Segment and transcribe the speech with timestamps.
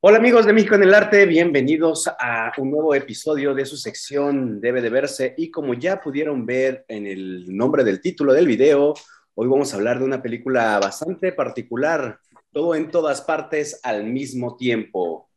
[0.00, 4.60] Hola amigos de México en el Arte, bienvenidos a un nuevo episodio de su sección
[4.60, 8.92] Debe de verse y como ya pudieron ver en el nombre del título del video,
[9.34, 12.18] hoy vamos a hablar de una película bastante particular,
[12.52, 15.30] todo en todas partes al mismo tiempo.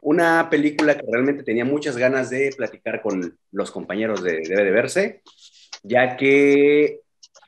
[0.00, 4.70] Una película que realmente tenía muchas ganas de platicar con los compañeros de Debe de
[4.70, 5.22] verse,
[5.82, 7.03] ya que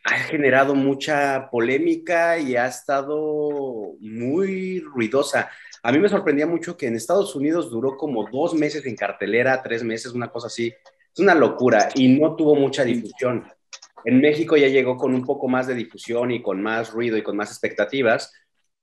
[0.07, 5.51] ha generado mucha polémica y ha estado muy ruidosa.
[5.83, 9.63] A mí me sorprendía mucho que en Estados Unidos duró como dos meses en cartelera,
[9.63, 10.73] tres meses, una cosa así.
[11.13, 13.47] Es una locura y no tuvo mucha difusión.
[14.05, 17.23] En México ya llegó con un poco más de difusión y con más ruido y
[17.23, 18.33] con más expectativas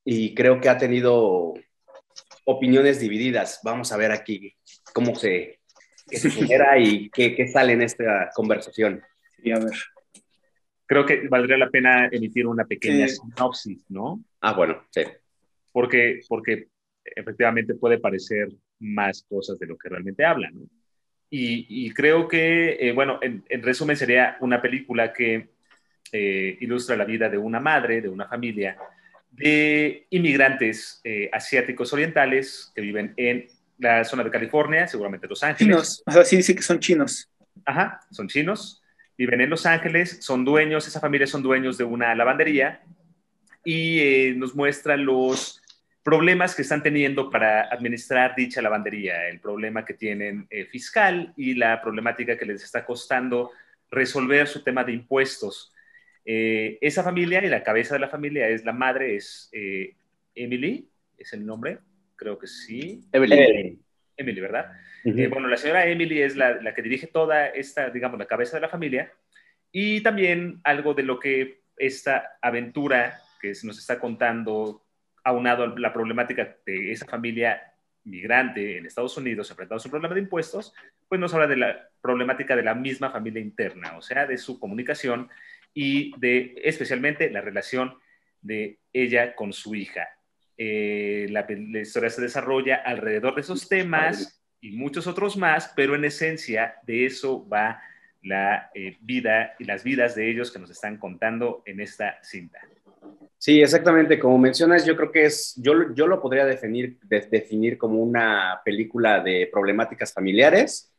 [0.03, 1.53] y creo que ha tenido
[2.45, 3.61] opiniones divididas.
[3.63, 4.53] Vamos a ver aquí
[4.93, 5.59] cómo se,
[6.09, 9.01] genera y qué, qué sale en esta conversación.
[9.41, 9.73] Y a ver
[10.85, 14.23] creo que valdría la pena emitir una pequeña sinopsis, ¿no?
[14.41, 15.01] Ah, bueno, sí.
[15.71, 16.67] Porque, porque
[17.03, 20.61] efectivamente puede parecer más cosas de lo que realmente habla, ¿no?
[21.35, 25.49] Y, creo que, eh, bueno, en, resumen sería una película que
[26.11, 28.77] eh, ilustra la vida de una madre, de una familia,
[29.31, 33.47] de inmigrantes eh, asiáticos orientales que viven en
[33.79, 35.75] la zona de California, seguramente Los Ángeles.
[35.75, 37.31] Chinos, o sea, sí dice que son chinos.
[37.65, 38.82] Ajá, son chinos
[39.17, 42.81] viven en Los Ángeles, son dueños, esa familia son dueños de una lavandería
[43.63, 45.61] y eh, nos muestran los
[46.03, 51.53] problemas que están teniendo para administrar dicha lavandería, el problema que tienen eh, fiscal y
[51.53, 53.51] la problemática que les está costando
[53.89, 55.71] resolver su tema de impuestos.
[56.25, 59.49] Eh, esa familia y la cabeza de la familia es la madre, es
[60.35, 61.79] Emily, es el nombre,
[62.15, 63.01] creo que sí.
[63.11, 63.79] Emily.
[64.17, 64.71] Emily, ¿verdad?
[65.03, 68.61] Eh, bueno, la señora Emily es la, que dirige toda esta, digamos, la cabeza de
[68.61, 69.11] la familia
[69.71, 74.85] y también algo de lo que esta aventura que nos está contando,
[75.23, 77.73] aunado a la problemática de esa familia
[78.05, 80.73] migrante en Estados Unidos enfrentando a un problema de impuestos,
[81.07, 84.59] pues nos habla de la problemática de la misma familia interna, o sea, de su
[84.59, 85.29] comunicación
[85.73, 87.97] y de especialmente la relación
[88.41, 90.07] de ella con su hija.
[90.57, 95.95] Eh, la, la, historia se desarrolla alrededor de esos temas y muchos otros más, pero
[95.95, 97.81] en esencia de eso va
[98.23, 102.59] la eh, vida y las vidas de ellos que nos están contando en esta cinta.
[103.37, 104.17] Sí, exactamente.
[104.17, 109.21] Como mencionas, yo creo que es, yo, yo lo podría definir, definir como una película
[109.21, 110.89] de problemáticas familiares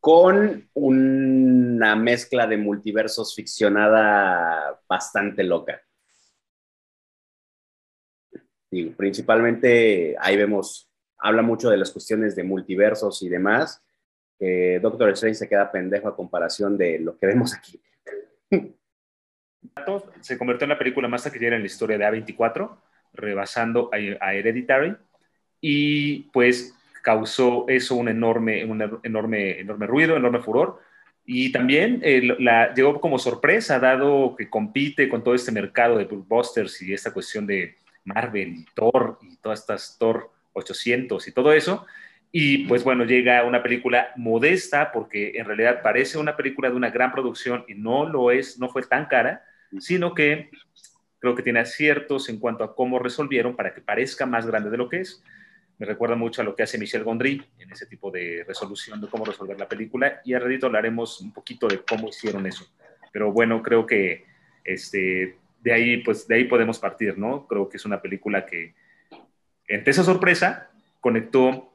[0.00, 5.82] con una mezcla de multiversos ficcionada bastante loca.
[8.76, 13.82] Y principalmente ahí vemos habla mucho de las cuestiones de multiversos y demás.
[14.82, 17.80] Doctor Strange se queda pendejo a comparación de lo que vemos aquí.
[20.20, 22.76] Se convirtió en la película más taquillera en la historia de A24,
[23.14, 24.96] rebasando a, Hereditary,
[25.60, 26.72] y pues
[27.02, 30.80] causó eso un enorme, un enorme, enorme ruido, enorme furor.
[31.24, 36.04] Y también eh, la, llegó como sorpresa, dado que compite con todo este mercado de
[36.04, 37.76] blockbusters y esta cuestión de
[38.06, 41.86] Marvel y Thor y todas estas Thor 800 y todo eso.
[42.32, 46.90] Y pues bueno, llega una película modesta porque en realidad parece una película de una
[46.90, 49.44] gran producción y no lo es, no fue tan cara,
[49.78, 50.50] sino que
[51.18, 54.76] creo que tiene aciertos en cuanto a cómo resolvieron para que parezca más grande de
[54.76, 55.22] lo que es.
[55.78, 59.08] Me recuerda mucho a lo que hace Michel Gondry en ese tipo de resolución de
[59.08, 62.66] cómo resolver la película y a ratito hablaremos un poquito de cómo hicieron eso.
[63.12, 64.24] Pero bueno, creo que
[64.64, 67.46] este, de ahí, pues de ahí podemos partir, ¿no?
[67.46, 68.74] Creo que es una película que
[69.68, 71.72] entre esa sorpresa, conectó,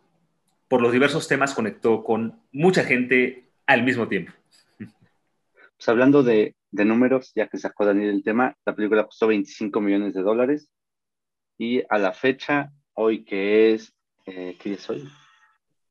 [0.68, 4.32] por los diversos temas, conectó con mucha gente al mismo tiempo.
[4.78, 10.14] Pues hablando de, números, ya que sacó Daniel el tema, la película costó 25 millones
[10.14, 10.70] de dólares
[11.58, 13.94] y a la fecha, hoy que es,
[14.26, 15.08] eh, ¿qué es hoy?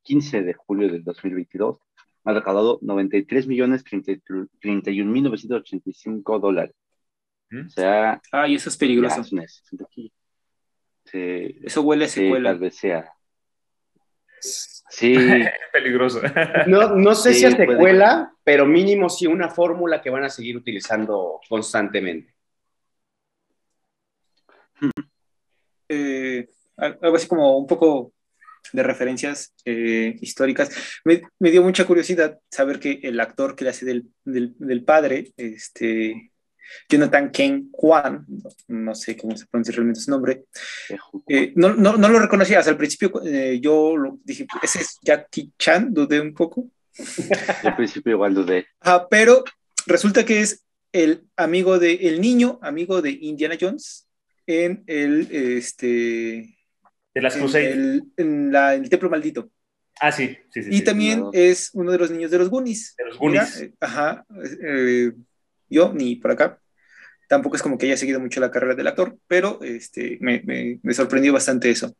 [0.03, 1.77] 15 de julio del 2022,
[2.23, 6.75] ha recaudado 93 millones 31 mil 985 dólares.
[7.51, 9.21] O sea, ay, eso es peligroso.
[11.13, 12.49] Eso huele a secuela.
[12.51, 13.11] tal vez sea.
[14.91, 15.15] Sí.
[15.71, 16.21] Peligroso.
[16.67, 20.57] No, no sé si a secuela, pero mínimo sí una fórmula que van a seguir
[20.57, 22.35] utilizando constantemente.
[25.93, 28.13] Eh, algo así como un poco
[28.71, 31.01] de referencias eh, históricas.
[31.03, 31.21] Me,
[31.51, 36.30] dio mucha curiosidad saber que el actor que le hace del, del, del padre, este,
[36.89, 38.25] Jonathan Ken Kwan,
[38.67, 40.45] no, sé cómo se pronuncia realmente su nombre,
[41.27, 44.97] eh, no, no, no, lo reconocía, hasta el principio eh, yo lo dije, ese es
[45.01, 46.69] Jackie Chan, dudé un poco.
[47.63, 48.67] Al principio igual dudé.
[48.81, 49.43] Ah, pero
[49.85, 54.07] resulta que es el amigo de, el niño amigo de Indiana Jones,
[54.47, 56.57] en el, este...
[57.13, 59.51] De las en el, en la- el Templo Maldito.
[59.99, 60.69] Ah, sí, sí, sí.
[60.71, 60.83] Y sí.
[60.83, 61.29] también no.
[61.33, 62.95] es uno de los niños de los Goonies.
[62.97, 63.61] De los Mira, Goonies.
[63.61, 64.25] eh, ajá.
[64.63, 65.11] eh,
[65.69, 66.60] yo, ni por acá.
[67.31, 70.79] Tampoco es como que haya seguido mucho la carrera del actor, pero este, me, me-
[70.83, 71.95] me sorprendió bastante eso.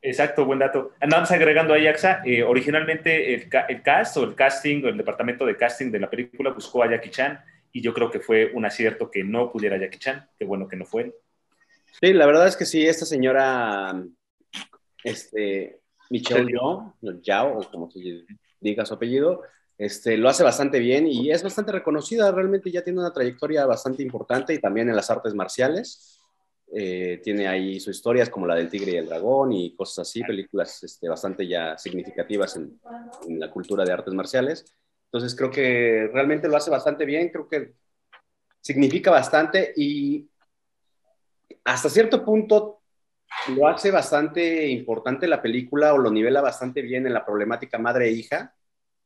[0.00, 0.92] Exacto, buen dato.
[1.00, 4.96] Andamos agregando ahí, Axa, eh, originalmente el, ca- el cast o el casting o el
[4.96, 7.40] departamento de casting de la película buscó a Jackie Chan
[7.72, 10.76] y yo creo que fue un acierto que no pudiera Jackie Chan, qué bueno que
[10.76, 11.14] no fue él.
[12.00, 14.02] Sí, la verdad es que sí, esta señora,
[15.02, 16.50] este, Michelle
[17.22, 18.00] Yao, o como se
[18.60, 19.42] diga su apellido,
[19.76, 24.02] este, lo hace bastante bien y es bastante reconocida, realmente ya tiene una trayectoria bastante
[24.02, 26.20] importante y también en las artes marciales.
[26.76, 30.22] Eh, tiene ahí sus historias como la del tigre y el dragón y cosas así,
[30.22, 32.80] películas este, bastante ya significativas en,
[33.28, 34.64] en la cultura de artes marciales.
[35.06, 37.74] Entonces creo que realmente lo hace bastante bien, creo que
[38.60, 40.28] significa bastante y
[41.64, 42.80] hasta cierto punto
[43.48, 48.08] lo hace bastante importante la película o lo nivela bastante bien en la problemática madre
[48.08, 48.54] e hija,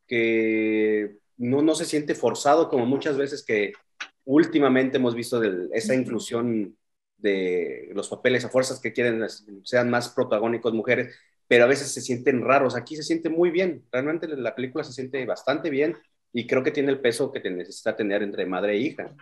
[0.09, 3.73] que no, no se siente forzado como muchas veces que
[4.25, 6.77] últimamente hemos visto de esa inclusión
[7.19, 9.25] de los papeles a fuerzas que quieren
[9.65, 11.15] sean más protagónicos mujeres,
[11.47, 12.77] pero a veces se sienten raros.
[12.77, 15.97] Aquí se siente muy bien, realmente la película se siente bastante bien
[16.33, 19.15] y creo que tiene el peso que te necesita tener entre madre e hija.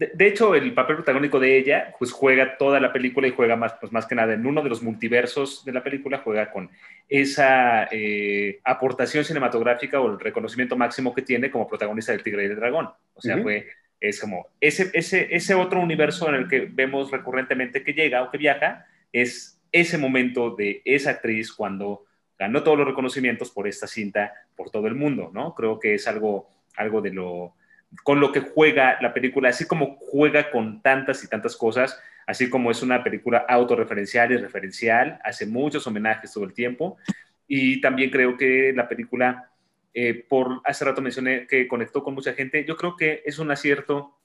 [0.00, 3.54] De, de hecho, el papel protagónico de ella, pues juega toda la película y juega
[3.54, 6.70] más, pues más que nada en uno de los multiversos de la película, juega con
[7.06, 12.46] esa eh, aportación cinematográfica o el reconocimiento máximo que tiene como protagonista del Tigre y
[12.46, 12.88] el Dragón.
[13.12, 13.68] O sea, fue,
[14.00, 18.30] es como ese, ese, ese otro universo en el que vemos recurrentemente que llega o
[18.30, 22.06] que viaja, es ese momento de esa actriz cuando
[22.38, 25.54] ganó todos los reconocimientos por esta cinta por todo el mundo, ¿no?
[25.54, 27.52] Creo que es algo, algo de lo
[28.04, 32.48] con lo que juega la película, así como juega con tantas y tantas cosas, así
[32.48, 36.96] como es una película autorreferencial y referencial, hace muchos homenajes todo el tiempo,
[37.46, 39.50] y también creo que la película,
[39.92, 43.50] eh, por hace rato mencioné que conectó con mucha gente, yo creo que es un
[43.50, 44.16] acierto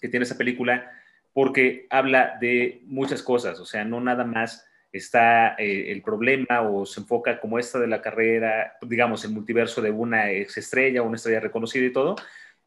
[0.00, 0.90] que tiene esa película
[1.32, 6.86] porque habla de muchas cosas, o sea, no nada más está eh, el problema o
[6.86, 11.16] se enfoca como esta de la carrera, digamos, el multiverso de una ex estrella una
[11.16, 12.16] estrella reconocida y todo,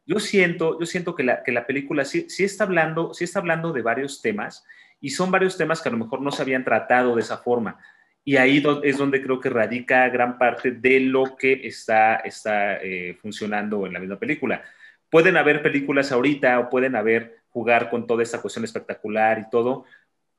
[0.06, 3.38] yo siento, yo siento que la, que la película sí, sí, está hablando, sí está
[3.38, 4.64] hablando de varios temas
[5.00, 7.78] y son varios temas que a lo mejor no se habían tratado de esa forma.
[8.24, 13.16] Y ahí es donde creo que radica gran parte de lo que está, está eh,
[13.20, 14.62] funcionando en la misma película.
[15.08, 19.84] Pueden haber películas ahorita o pueden haber jugar con toda esta cuestión espectacular y todo,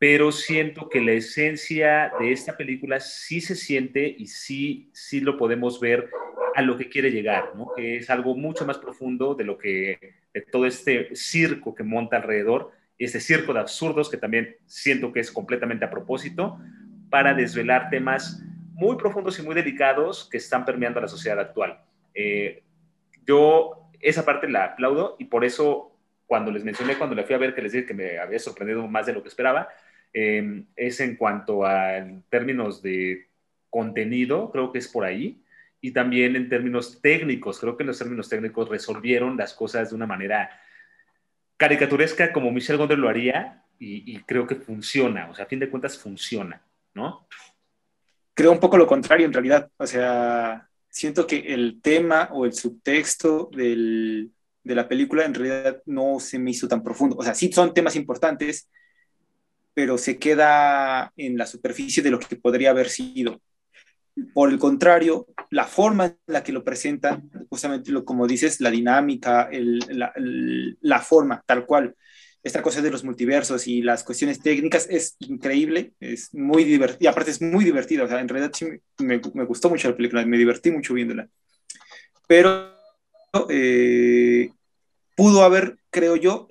[0.01, 5.38] pero siento que la esencia de esta película sí se siente y sí, sí lo
[5.38, 6.09] podemos ver
[6.56, 7.68] a lo que quiere llegar, ¿no?
[7.75, 12.18] que es algo mucho más profundo de lo que, de todo este circo que monta
[12.18, 16.57] alrededor, este circo de absurdos que también siento que es completamente a propósito
[17.12, 18.42] para desvelar temas
[18.74, 21.80] muy profundos y muy delicados que están permeando a la sociedad actual.
[22.15, 22.63] Eh,
[23.27, 25.95] yo esa parte la aplaudo y por eso
[26.25, 28.88] cuando les mencioné, cuando la fui a ver, que les dije que me había sorprendido
[28.88, 29.69] más de lo que esperaba,
[30.13, 33.27] eh, es en cuanto a términos de
[33.69, 35.41] contenido, creo que es por ahí,
[35.79, 39.95] y también en términos técnicos, creo que en los términos técnicos resolvieron las cosas de
[39.95, 40.49] una manera
[41.57, 45.59] caricaturesca como Michelle Gondry lo haría y, y, creo que funciona, o sea, a fin
[45.59, 46.61] de cuentas funciona,
[46.94, 47.27] ¿no?
[48.33, 52.53] Creo un poco lo contrario en realidad, o sea, siento que el tema o el
[52.53, 54.31] subtexto del,
[54.63, 57.73] de la película en realidad no se me hizo tan profundo, o sea, sí son
[57.73, 58.69] temas importantes,
[59.73, 63.42] pero se queda en la superficie de lo que podría haber sido.
[64.33, 68.69] Por el contrario, la forma en la que lo presentan, justamente lo, como dices, la
[68.69, 69.80] dinámica, el,
[70.81, 71.95] la, forma, tal cual,
[72.44, 77.07] esta cosa de los multiversos y las cuestiones técnicas es increíble, es muy divertida, y
[77.07, 78.66] aparte es muy divertida, o sea, en realidad sí
[78.99, 81.30] me, me gustó mucho la película, me divertí mucho viéndola.
[82.28, 82.73] Pero
[83.49, 84.49] eh,
[85.16, 86.47] pudo haber, creo yo,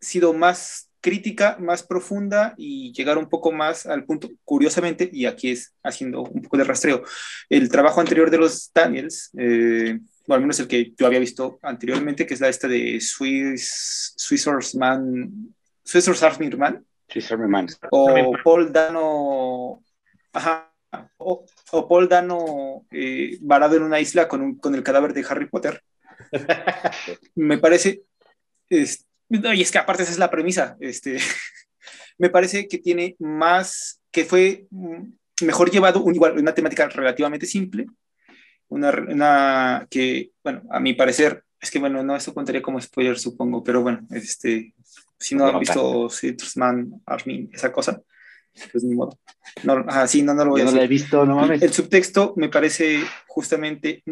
[0.00, 5.50] sido más crítica más profunda y llegar un poco más al punto, curiosamente, y aquí
[5.50, 7.02] es haciendo un poco de rastreo,
[7.48, 11.58] el trabajo anterior de los Daniels, eh, o al menos el que yo había visto
[11.62, 17.66] anteriormente, que es la esta de Swiss, Swiss Man, Swiss Army Man, Swiss Army Man,
[17.90, 19.82] o Paul Dano,
[20.32, 20.72] ajá,
[21.18, 25.24] o, o Paul Dano eh, varado en una isla con, un, con el cadáver de
[25.28, 25.82] Harry Potter.
[27.34, 28.02] Me parece,
[29.30, 30.76] este, y es que aparte esa es la premisa.
[30.80, 31.18] Este,
[32.18, 34.66] me parece que tiene más, que fue
[35.42, 37.86] mejor llevado, un, igual, una temática relativamente simple,
[38.68, 43.18] una, una, que, bueno, a mi parecer, es que bueno, no, eso contaría como spoiler,
[43.18, 44.74] supongo, pero bueno, este,
[45.18, 48.00] Si no han visto Citrusman Army, esa cosa,
[48.72, 49.18] pues ni modo.
[49.62, 50.78] No, sí, no, no lo voy Yo a no decir.
[50.78, 51.62] la he visto, no mames.
[51.62, 54.02] El subtexto me parece justamente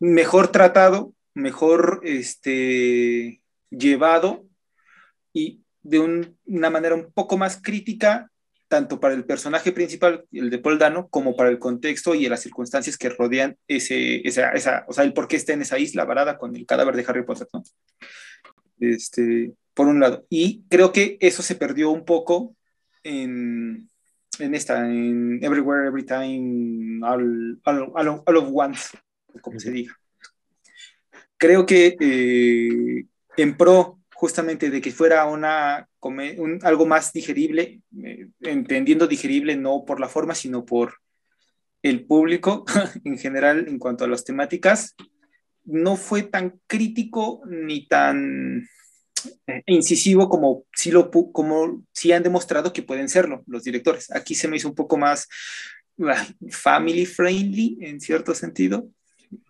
[0.00, 3.40] mejor tratado, mejor este,
[3.70, 4.44] llevado
[5.32, 8.30] y de un- una manera un poco más crítica,
[8.68, 12.40] tanto para el personaje principal, el de Paul Dano, como para el contexto y las
[12.40, 16.04] circunstancias que rodean ese, esa, esa, o sea, el por qué está en esa isla
[16.04, 17.62] varada con el cadáver de Harry Potter, ¿no?
[18.80, 20.24] Este, por un lado.
[20.30, 22.56] Y creo que eso se perdió un poco
[23.04, 23.88] en,
[24.38, 28.96] en esta, en Everywhere, Every Time, All, all, all- all of Once,
[29.42, 29.94] como se diga.
[31.36, 33.04] Creo que eh,
[33.36, 35.88] en pro justamente de que fuera una,
[36.62, 40.94] algo más digerible, eh, entendiendo digerible no por la forma, sino por
[41.82, 42.64] el público
[43.04, 44.94] en general en cuanto a las temáticas,
[45.64, 48.68] no fue tan crítico ni tan
[49.48, 54.08] eh, incisivo como sí, lo, como sí han demostrado que pueden serlo los directores.
[54.12, 55.26] Aquí se me hizo un poco más
[55.98, 58.88] ah, family friendly en cierto sentido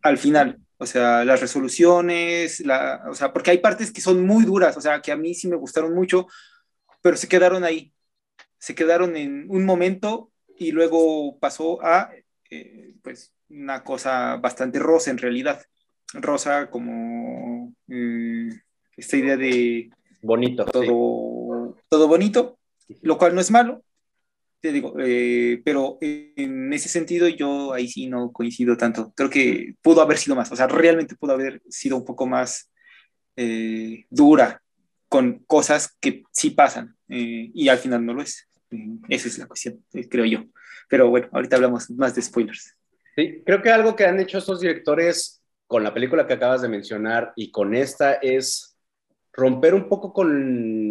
[0.02, 0.58] al final.
[0.82, 4.80] O sea, las resoluciones, la, o sea, porque hay partes que son muy duras, o
[4.80, 6.26] sea, que a mí sí me gustaron mucho,
[7.00, 7.92] pero se quedaron ahí.
[8.58, 12.10] Se quedaron en un momento y luego pasó a,
[12.50, 15.62] eh, pues, una cosa bastante rosa en realidad.
[16.14, 18.48] Rosa como eh,
[18.96, 19.88] esta idea de
[20.20, 20.64] Bonito.
[20.64, 20.72] sí.
[20.72, 22.58] todo, todo bonito,
[23.02, 23.84] lo cual no es malo,
[24.62, 29.12] te digo, eh, pero en ese sentido yo ahí sí no coincido tanto.
[29.16, 32.70] Creo que pudo haber sido más, o sea, realmente pudo haber sido un poco más
[33.36, 34.62] eh, dura
[35.08, 38.48] con cosas que sí pasan eh, y al final no lo es.
[38.70, 40.44] Eh, esa es la cuestión, eh, creo yo.
[40.88, 42.76] Pero bueno, ahorita hablamos más de spoilers.
[43.16, 46.68] Sí, creo que algo que han hecho estos directores con la película que acabas de
[46.68, 48.71] mencionar y con esta es
[49.32, 50.30] romper un poco con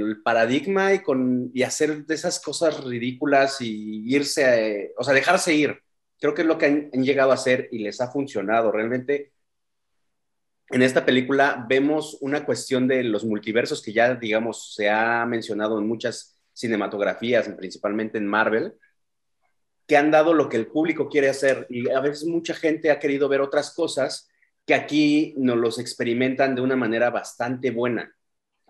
[0.01, 5.13] el paradigma y, con, y hacer de esas cosas ridículas y irse, a- o sea,
[5.13, 5.79] dejarse ir.
[6.19, 8.71] Creo que es lo que han, han llegado a hacer y les ha funcionado.
[8.71, 9.33] Realmente,
[10.69, 15.77] en esta película vemos una cuestión de los multiversos que ya, digamos, se ha mencionado
[15.79, 18.73] en muchas cinematografías, principalmente en Marvel,
[19.87, 22.99] que han dado lo que el público quiere hacer y a veces mucha gente ha
[22.99, 24.29] querido ver otras cosas
[24.65, 28.13] que aquí nos los experimentan de una manera bastante buena.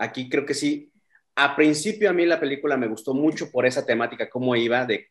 [0.01, 0.91] Aquí creo que sí.
[1.36, 5.10] A principio a mí la película me gustó mucho por esa temática, cómo iba, de,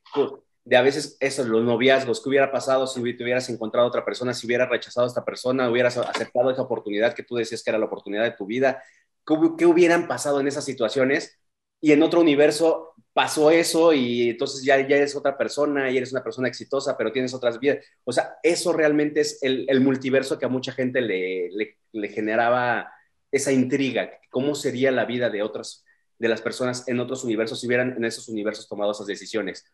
[0.64, 4.04] de a veces esos, los noviazgos, qué hubiera pasado si te hubieras encontrado a otra
[4.04, 7.70] persona, si hubieras rechazado a esta persona, hubieras aceptado esa oportunidad que tú decías que
[7.70, 8.82] era la oportunidad de tu vida,
[9.24, 11.38] qué, hub- qué hubieran pasado en esas situaciones
[11.80, 16.10] y en otro universo pasó eso y entonces ya, ya eres otra persona y eres
[16.10, 17.78] una persona exitosa, pero tienes otras vidas.
[18.04, 22.92] O sea, eso realmente es el, multiverso que a mucha gente le generaba
[23.32, 25.84] esa intriga, cómo sería la vida de otras
[26.20, 29.64] de las personas en otros universos si hubieran en esos universos tomado esas decisiones.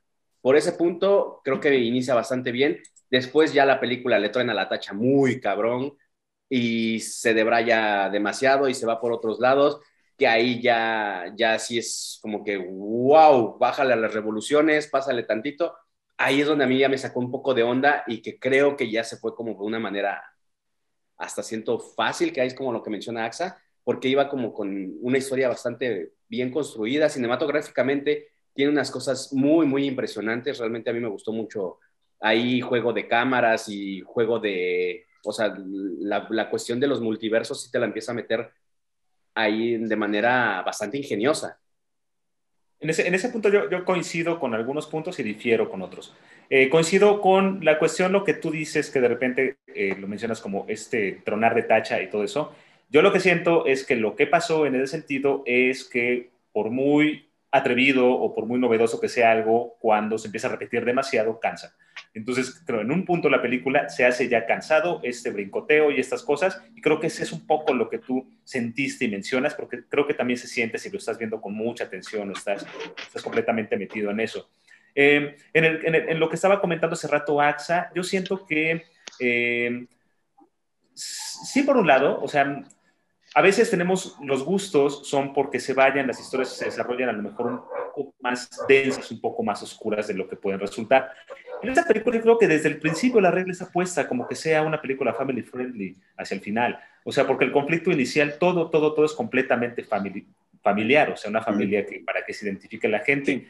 [0.41, 2.81] Por ese punto, creo que inicia bastante bien.
[3.11, 5.97] Después ya la película le traen a la tacha muy cabrón
[6.49, 9.81] y se debraya demasiado y se va por otros lados,
[10.17, 15.75] que ahí ya, ya sí es como que, wow, bájale a las revoluciones, pásale tantito.
[16.17, 18.77] Ahí es donde a mí ya me sacó un poco de onda y que creo
[18.77, 20.23] que ya se fue como de una manera
[21.19, 25.19] hasta siento fácil, que es como lo que menciona AXA, porque iba como con una
[25.19, 31.09] historia bastante bien construida, cinematográficamente, tiene unas cosas muy, muy impresionantes, realmente a mí me
[31.09, 31.79] gustó mucho
[32.21, 37.63] ahí juego de cámaras y juego de, o sea, la, la cuestión de los multiversos
[37.63, 38.51] sí te la empieza a meter
[39.35, 41.61] ahí de manera bastante ingeniosa.
[42.81, 46.15] En ese, en ese punto yo, yo, coincido con algunos puntos y difiero con otros.
[46.49, 50.41] Eh, coincido con la cuestión, lo que tú dices, que de repente eh, lo mencionas
[50.41, 52.55] como este tronar de tacha y todo eso.
[52.89, 56.71] Yo lo que siento es que lo que pasó en ese sentido es que por
[56.71, 61.41] muy atrevido o por muy novedoso que sea algo, cuando se empieza a repetir demasiado,
[61.41, 61.75] cansa.
[62.13, 66.23] Entonces, creo en un punto la película se hace ya cansado, este brincoteo y estas
[66.23, 69.85] cosas, y creo que ese es un poco lo que tú sentiste y mencionas, porque
[69.89, 72.67] creo que también se siente si lo estás viendo con mucha atención o estás,
[72.99, 74.49] estás completamente metido en eso.
[74.99, 78.47] Eh, en, el, en, el, en, lo que estaba comentando hace rato AXA, yo siento
[78.47, 78.87] que
[79.21, 79.87] eh,
[80.95, 82.65] sí, por un lado, o sea,
[83.35, 87.23] a veces tenemos los gustos, son porque se vayan, las historias se desarrollan a lo
[87.23, 87.61] mejor un
[87.95, 91.13] poco más densas, un poco más oscuras de lo que pueden resultar.
[91.63, 94.35] En esta película yo creo que desde el principio la regla está puesta como que
[94.35, 96.81] sea una película family friendly hacia el final.
[97.05, 100.27] O sea, porque el conflicto inicial, todo, todo, todo es completamente famili
[100.63, 103.47] familiar, o sea, una familia que, para que se identifique la gente.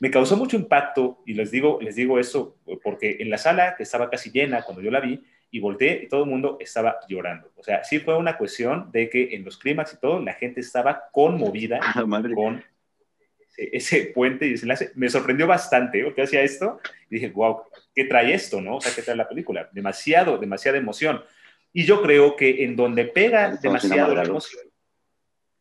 [0.00, 3.82] Me causó mucho impacto, y les digo, les digo eso porque en la sala, que
[3.82, 7.50] estaba casi llena cuando yo la vi, y volteé y todo el mundo estaba llorando.
[7.56, 10.60] O sea, sí fue una cuestión de que en los clímax y todo, la gente
[10.60, 12.34] estaba conmovida Ah, madre.
[12.34, 12.62] con
[13.56, 14.92] ese, puente y desenlace.
[14.96, 17.62] Me sorprendió bastante porque hacía esto y dije, wow,
[17.94, 18.60] ¿qué trae esto?
[18.60, 18.76] ¿no?
[18.76, 19.68] O sea, ¿qué trae la película?
[19.72, 21.22] Demasiado, demasiada emoción.
[21.72, 24.62] Y yo creo que en donde pega demasiado la emoción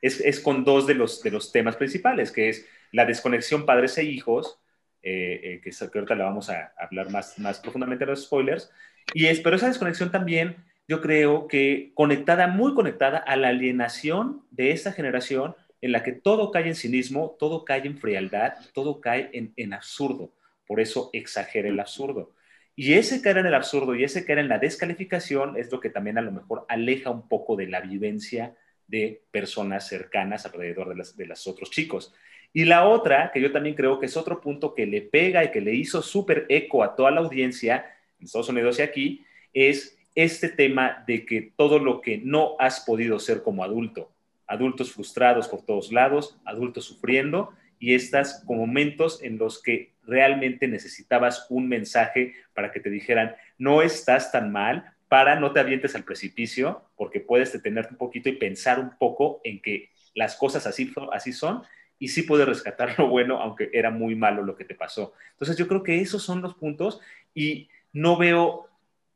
[0.01, 3.97] es, es con dos de los, de los temas principales, que es la desconexión padres
[3.97, 4.57] e hijos,
[5.03, 8.71] eh, eh, que, que ahorita la vamos a hablar más, más profundamente en los spoilers,
[9.13, 10.55] y es, pero esa desconexión también,
[10.87, 16.13] yo creo que conectada, muy conectada a la alienación de esta generación en la que
[16.13, 20.33] todo cae en cinismo, todo cae en frialdad, todo cae en, en absurdo.
[20.65, 22.33] Por eso exagera el absurdo.
[22.77, 25.89] Y ese caer en el absurdo y ese caer en la descalificación es lo que
[25.89, 28.55] también a lo mejor aleja un poco de la vivencia
[28.87, 32.13] de personas cercanas alrededor de, las, de los otros chicos.
[32.55, 35.51] Y la otra, que yo también creo que es otro punto que le pega y
[35.51, 37.85] que le hizo súper eco a toda la audiencia
[38.17, 42.79] en Estados Unidos y aquí, es este tema de que todo lo que no has
[42.79, 44.09] podido ser como adulto,
[44.47, 50.69] adultos frustrados por todos lados, adultos sufriendo, y estas como momentos en los que realmente
[50.69, 55.93] necesitabas un mensaje para que te dijeran, no estás tan mal, para no te avientes
[55.93, 60.65] al precipicio, porque puedes detenerte un poquito y pensar un poco en que las cosas
[60.65, 61.61] así, así son
[61.99, 65.13] y sí puedes rescatar lo bueno, aunque era muy malo lo que te pasó.
[65.31, 66.99] Entonces yo creo que esos son los puntos
[67.33, 68.69] y no veo,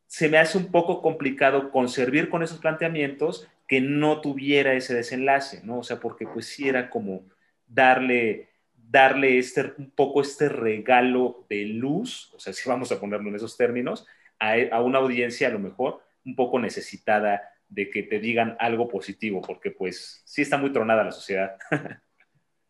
[0.08, 5.62] se me hace un poco complicado conservar con esos planteamientos que no tuviera ese desenlace,
[5.64, 5.80] ¿no?
[5.80, 7.24] O sea, porque pues sí era como
[7.68, 13.30] darle, darle este, un poco este regalo de luz, o sea, si vamos a ponerlo
[13.30, 14.08] en esos términos,
[14.40, 18.88] a, a una audiencia a lo mejor un poco necesitada de que te digan algo
[18.88, 21.58] positivo, porque pues sí está muy tronada la sociedad.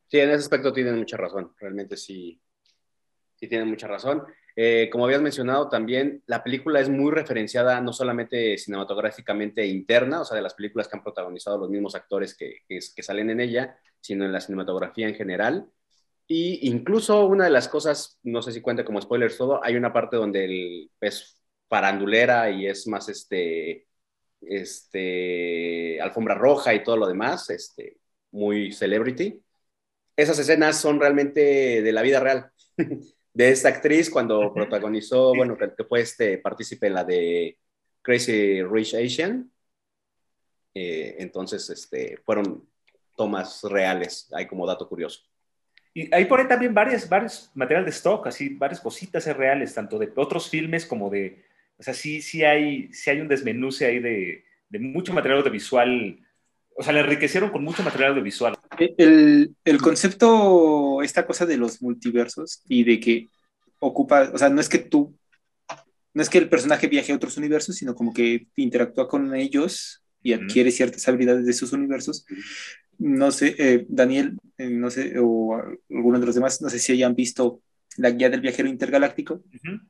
[0.09, 2.41] Sí, en ese aspecto tienen mucha razón, realmente sí,
[3.35, 4.23] sí tienen mucha razón.
[4.55, 10.25] Eh, como habías mencionado también, la película es muy referenciada no solamente cinematográficamente interna, o
[10.25, 13.39] sea, de las películas que han protagonizado los mismos actores que, que, que salen en
[13.39, 15.69] ella, sino en la cinematografía en general.
[16.27, 19.93] Y incluso una de las cosas, no sé si cuenta como spoilers todo, hay una
[19.93, 23.87] parte donde el, es farandulera y es más este,
[24.41, 27.97] este, alfombra roja y todo lo demás, este,
[28.31, 29.41] muy celebrity.
[30.19, 32.51] Esas escenas son realmente de la vida real
[33.33, 37.57] de esta actriz cuando protagonizó, bueno, que, fue este partícipe en la de
[38.01, 39.49] Crazy Rich Asian.
[40.75, 42.67] Eh, entonces, este, fueron
[43.15, 45.21] tomas reales, hay como dato curioso.
[45.93, 50.11] Y ahí pone también varias, varios material de stock, así, varias cositas reales, tanto de
[50.17, 51.45] otros filmes como de,
[51.77, 56.19] o sea, sí, sí hay, sí hay un desmenuce ahí de, de mucho material audiovisual,
[56.79, 58.55] o sea, le enriquecieron con mucho material audiovisual.
[58.97, 63.27] El, el concepto, esta cosa de los multiversos y de que
[63.79, 65.13] ocupa, o sea, no es que tú,
[66.13, 70.05] no es que el personaje viaje a otros universos, sino como que interactúa con ellos
[70.23, 72.25] y adquiere ciertas habilidades de sus universos.
[72.97, 76.93] No sé, eh, Daniel, eh, no sé, o algunos de los demás, no sé si
[76.93, 77.61] hayan visto
[77.97, 79.33] la guía del viajero intergaláctico.
[79.33, 79.81] Uh -huh.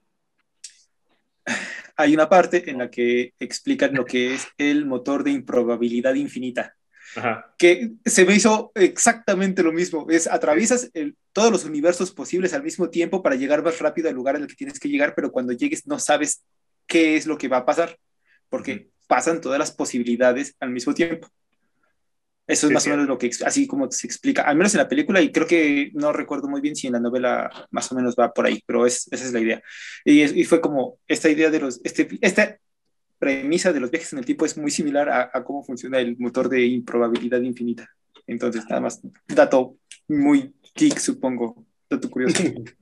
[1.97, 6.75] Hay una parte en la que explican lo que es el motor de improbabilidad infinita.
[7.15, 7.53] Ajá.
[7.57, 10.07] que se me hizo exactamente lo mismo.
[10.09, 14.15] Es atraviesas el, todos los universos posibles al mismo tiempo para llegar más rápido al
[14.15, 16.43] lugar al que tienes que llegar, pero cuando llegues no sabes
[16.87, 17.97] qué es lo que va a pasar,
[18.49, 18.89] porque -huh.
[19.07, 21.27] pasan todas las posibilidades al mismo tiempo.
[22.47, 22.89] Eso es sí, más sí.
[22.89, 25.45] o menos lo que, así como se explica, al menos en la película, y creo
[25.45, 28.63] que no recuerdo muy bien si en la novela más o menos va por ahí,
[28.65, 29.61] pero es, esa es la idea.
[30.03, 32.57] Y, y fue como esta idea de los, este, esta
[33.19, 36.17] premisa de los viajes en el tiempo es muy similar a, a cómo funciona el
[36.17, 37.89] motor de improbabilidad infinita.
[38.25, 39.77] Entonces, nada más, dato
[40.07, 42.41] muy geek, supongo, dato curioso.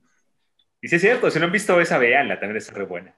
[0.80, 3.18] Y sí es cierto, si no han visto esa, véanla, también es re buena.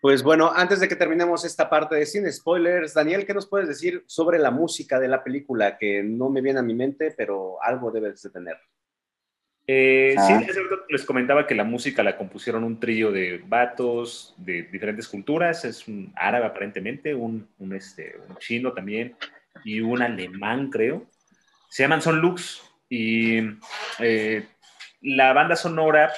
[0.00, 3.68] Pues bueno, antes de que terminemos esta parte de sin spoilers, Daniel, ¿qué nos puedes
[3.68, 5.78] decir sobre la música de la película?
[5.78, 8.58] Que no me viene a mi mente, pero algo debes de tener.
[9.66, 10.26] Eh, ah.
[10.26, 10.46] Sí,
[10.88, 15.88] les comentaba que la música la compusieron un trío de vatos de diferentes culturas, es
[15.88, 19.16] un árabe aparentemente, un, un, este, un chino también
[19.64, 21.06] y un alemán creo.
[21.70, 23.38] Se llaman Son Lux y
[23.98, 24.46] eh,
[25.00, 26.12] la banda sonora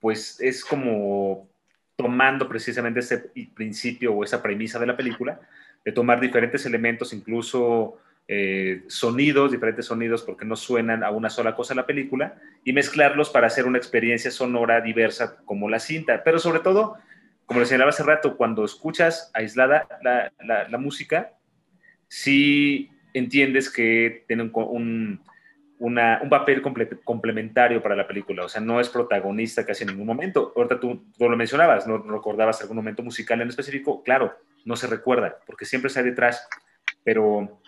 [0.00, 1.48] pues es como
[1.94, 5.40] tomando precisamente ese principio o esa premisa de la película,
[5.84, 11.54] de tomar diferentes elementos, incluso eh, sonidos, diferentes sonidos, porque no suenan a una sola
[11.54, 16.22] cosa la película, y mezclarlos para hacer una experiencia sonora diversa como la cinta.
[16.22, 16.96] Pero sobre todo,
[17.46, 21.32] como les señalaba hace rato, cuando escuchas aislada la, la, la música,
[22.06, 25.20] sí entiendes que tiene un, un,
[25.80, 26.62] una, un papel
[27.04, 30.52] complementario para la película, o sea, no es protagonista casi en ningún momento.
[30.54, 34.86] Ahorita tú, tú lo mencionabas, no recordabas algún momento musical en específico, claro, no se
[34.86, 36.46] recuerda, porque siempre está detrás,
[37.02, 37.59] pero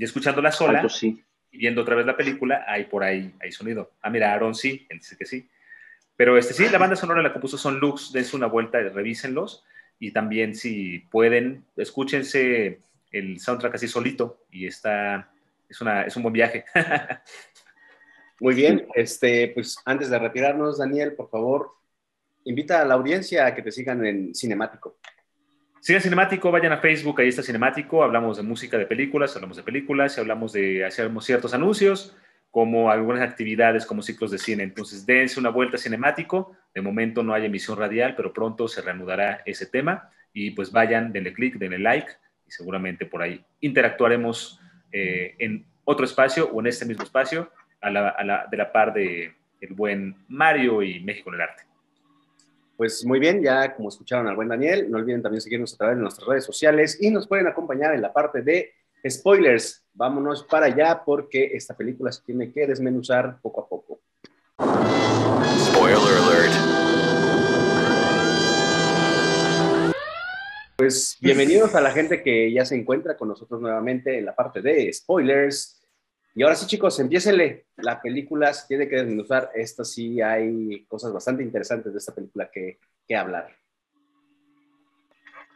[0.00, 1.22] y escuchándola sola sí.
[1.50, 3.92] y viendo otra vez la película, hay por ahí, hay sonido.
[4.00, 5.46] Ah, mira, Aaron sí, él dice que sí.
[6.16, 9.62] Pero este sí, la banda sonora la compuso Son Lux, dense una vuelta, revísenlos
[9.98, 12.80] y también si pueden, escúchense
[13.12, 15.30] el soundtrack así solito y está,
[15.68, 16.64] es, una, es un buen viaje.
[18.40, 21.72] Muy bien, este, pues antes de retirarnos, Daniel, por favor,
[22.44, 24.96] invita a la audiencia a que te sigan en Cinemático.
[25.80, 29.62] Sigan Cinemático, vayan a Facebook, ahí está Cinemático, hablamos de música de películas, hablamos de
[29.62, 32.14] películas, y hablamos de hacer ciertos anuncios,
[32.50, 34.62] como algunas actividades como ciclos de cine.
[34.62, 36.54] Entonces, dense una vuelta Cinemático.
[36.74, 40.10] De momento no hay emisión radial, pero pronto se reanudará ese tema.
[40.34, 42.12] Y pues vayan, denle clic, denle like
[42.46, 44.60] y seguramente por ahí interactuaremos
[44.92, 47.50] eh, en otro espacio o en este mismo espacio
[47.82, 51.69] de la par de el buen Mario y México en el arte.
[52.80, 55.96] Pues muy bien, ya como escucharon al buen Daniel, no olviden también seguirnos a través
[55.98, 58.72] de nuestras redes sociales y nos pueden acompañar en la parte de
[59.06, 59.84] spoilers.
[59.92, 64.00] Vámonos para allá porque esta película se tiene que desmenuzar poco a poco.
[65.58, 66.52] Spoiler alert.
[70.78, 74.62] Pues bienvenidos a la gente que ya se encuentra con nosotros nuevamente en la parte
[74.62, 75.79] de spoilers.
[76.34, 77.66] Y ahora sí, chicos, empiecenle.
[77.76, 79.50] La película se tiene que desmenuzar.
[79.54, 83.48] Esta sí hay cosas bastante interesantes de esta película que, que hablar.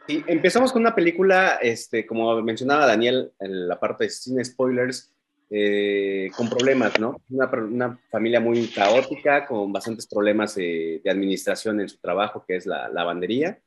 [0.07, 5.15] Y empezamos con una película, este, como mencionaba Daniel en la parte de sin spoilers,
[5.49, 7.21] eh, con problemas, ¿no?
[7.29, 12.65] Una, una, familia muy caótica, con bastantes problemas de, administración en su trabajo, que es
[12.65, 13.59] la lavandería.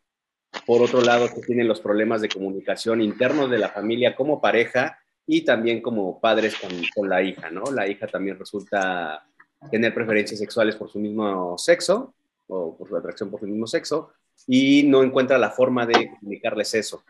[0.67, 4.99] Por otro lado, que tienen los problemas de comunicación internos de la familia como pareja
[5.31, 6.57] y también como padres
[6.95, 7.71] con, la hija, ¿no?
[7.71, 9.27] La hija también resulta
[9.71, 12.15] tener preferencias sexuales por su mismo sexo
[12.47, 14.11] o por su atracción por su mismo sexo
[14.47, 17.05] y no encuentra la forma de comunicarles eso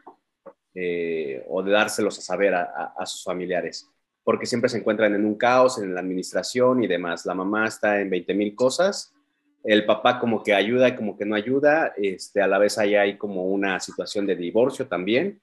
[0.74, 3.88] eh, o de dárselos a saber a, a, sus familiares,
[4.24, 7.24] porque siempre se encuentran en un caos en la administración y demás.
[7.24, 9.14] La mamá está en 20 mil cosas,
[9.62, 12.96] el papá como que ayuda y como que no ayuda, este, a la vez ahí
[12.96, 15.40] hay como una situación de divorcio también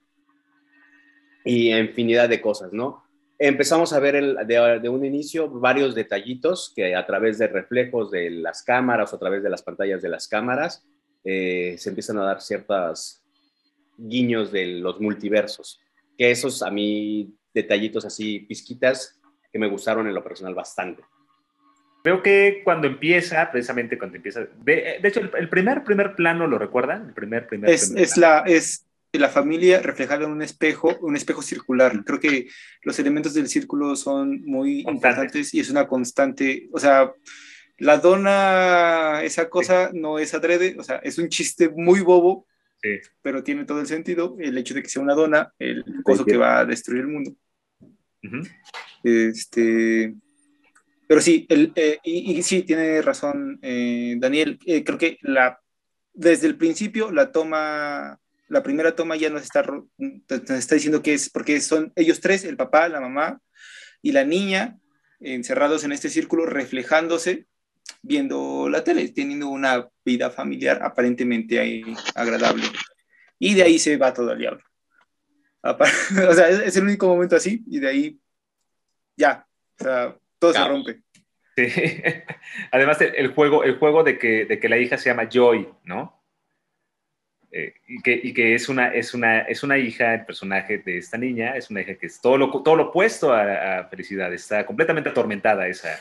[1.46, 3.04] y infinidad de cosas, ¿no?
[3.38, 8.30] Empezamos a ver el, de, un inicio varios detallitos que a través de reflejos de
[8.30, 10.84] las cámaras o a través de las pantallas de las cámaras
[11.22, 13.22] eh, se empiezan a dar ciertos
[13.96, 15.80] guiños de los multiversos,
[16.18, 19.20] que esos a mí detallitos así, pizquitas,
[19.52, 21.02] que me gustaron en lo personal bastante.
[22.02, 27.08] Creo que cuando empieza, precisamente cuando empieza, de, hecho el, primer primer plano lo recuerdan,
[27.08, 28.85] el primer primer, es, es la es
[29.18, 32.04] la familia reflejada en un espejo, un espejo circular.
[32.04, 32.48] Creo que
[32.82, 37.12] los elementos del círculo son muy importantes y es una constante, o sea,
[37.78, 42.46] la dona, esa cosa no es adrede, o sea, es un chiste muy bobo,
[43.22, 46.36] pero tiene todo el sentido, el hecho de que sea una dona, el coso que
[46.36, 47.32] va a destruir el mundo.
[49.02, 50.14] Este,
[51.06, 55.60] pero sí, el, eh, y, sí, tiene razón eh, Daniel, eh, creo que la,
[56.12, 58.18] desde el principio la toma
[58.48, 59.64] la primera toma ya nos está,
[60.28, 63.40] está diciendo que es porque son ellos tres, el papá, la mamá
[64.02, 64.78] y la niña,
[65.20, 67.46] encerrados en este círculo, reflejándose,
[68.02, 71.82] viendo la tele, teniendo una vida familiar aparentemente
[72.14, 72.64] agradable.
[73.38, 74.62] Y de ahí se va todo al diablo.
[75.62, 78.20] o sea, es, el único momento así, y de ahí
[79.16, 79.46] ya,
[79.80, 81.02] o sea, todo se rompe.
[81.56, 81.66] Sí.
[82.70, 86.15] Además, el juego, el juego de, que, de que la hija se llama Joy, ¿no?
[87.58, 90.98] Eh, y, que, y, que, es una, es, una, es una hija, el personaje de
[90.98, 94.66] esta niña, es una hija que es todo lo, todo lo opuesto a, felicidad, está
[94.66, 95.98] completamente atormentada esa,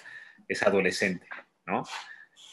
[0.50, 1.26] esa adolescente,
[1.66, 1.86] ¿no?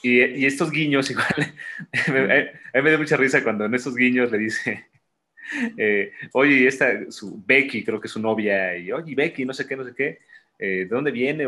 [0.04, 1.26] Y, y estos guiños, igual,
[2.06, 4.86] a mí me da mucha risa cuando en esos guiños le dice,
[5.76, 9.66] eh, oye, esta, su Becky, creo que es su novia, y oye, Becky, no sé
[9.66, 10.20] qué, no sé qué,
[10.60, 11.44] eh, ¿de dónde viene?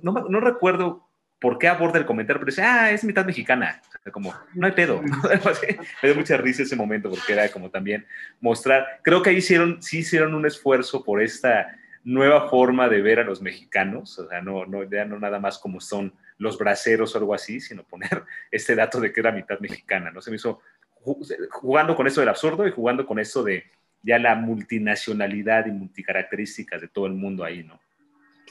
[0.00, 1.05] No, no recuerdo
[1.38, 2.40] ¿por qué aborda el comentario?
[2.40, 3.80] Pero dice, ah, es mitad mexicana.
[3.86, 5.02] O sea, como, no hay pedo.
[6.02, 8.06] Me dio mucha risa ese momento porque era como también
[8.40, 13.18] mostrar, creo que ahí hicieron, sí hicieron un esfuerzo por esta nueva forma de ver
[13.18, 17.14] a los mexicanos, o sea, no, no, ya no nada más como son los braceros
[17.14, 20.22] o algo así, sino poner este dato de que era mitad mexicana, ¿no?
[20.22, 20.60] Se me hizo
[21.50, 23.64] jugando con eso del absurdo y jugando con eso de
[24.02, 27.80] ya la multinacionalidad y multicaracterísticas de todo el mundo ahí, ¿no?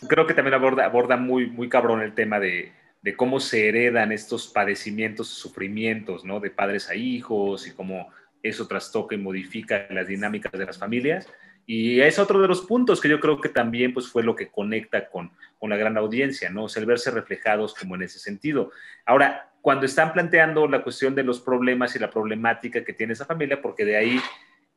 [0.08, 2.72] Creo que también aborda, aborda muy, muy cabrón el tema de,
[3.06, 6.40] de cómo se heredan estos padecimientos, sufrimientos, ¿no?
[6.40, 8.10] De padres a hijos y cómo
[8.42, 11.28] eso trastoca y modifica las dinámicas de las familias.
[11.68, 14.50] Y es otro de los puntos que yo creo que también pues, fue lo que
[14.50, 16.64] conecta con, con la gran audiencia, ¿no?
[16.64, 18.72] O sea, el verse reflejados como en ese sentido.
[19.06, 23.26] Ahora, cuando están planteando la cuestión de los problemas y la problemática que tiene esa
[23.26, 24.20] familia, porque de ahí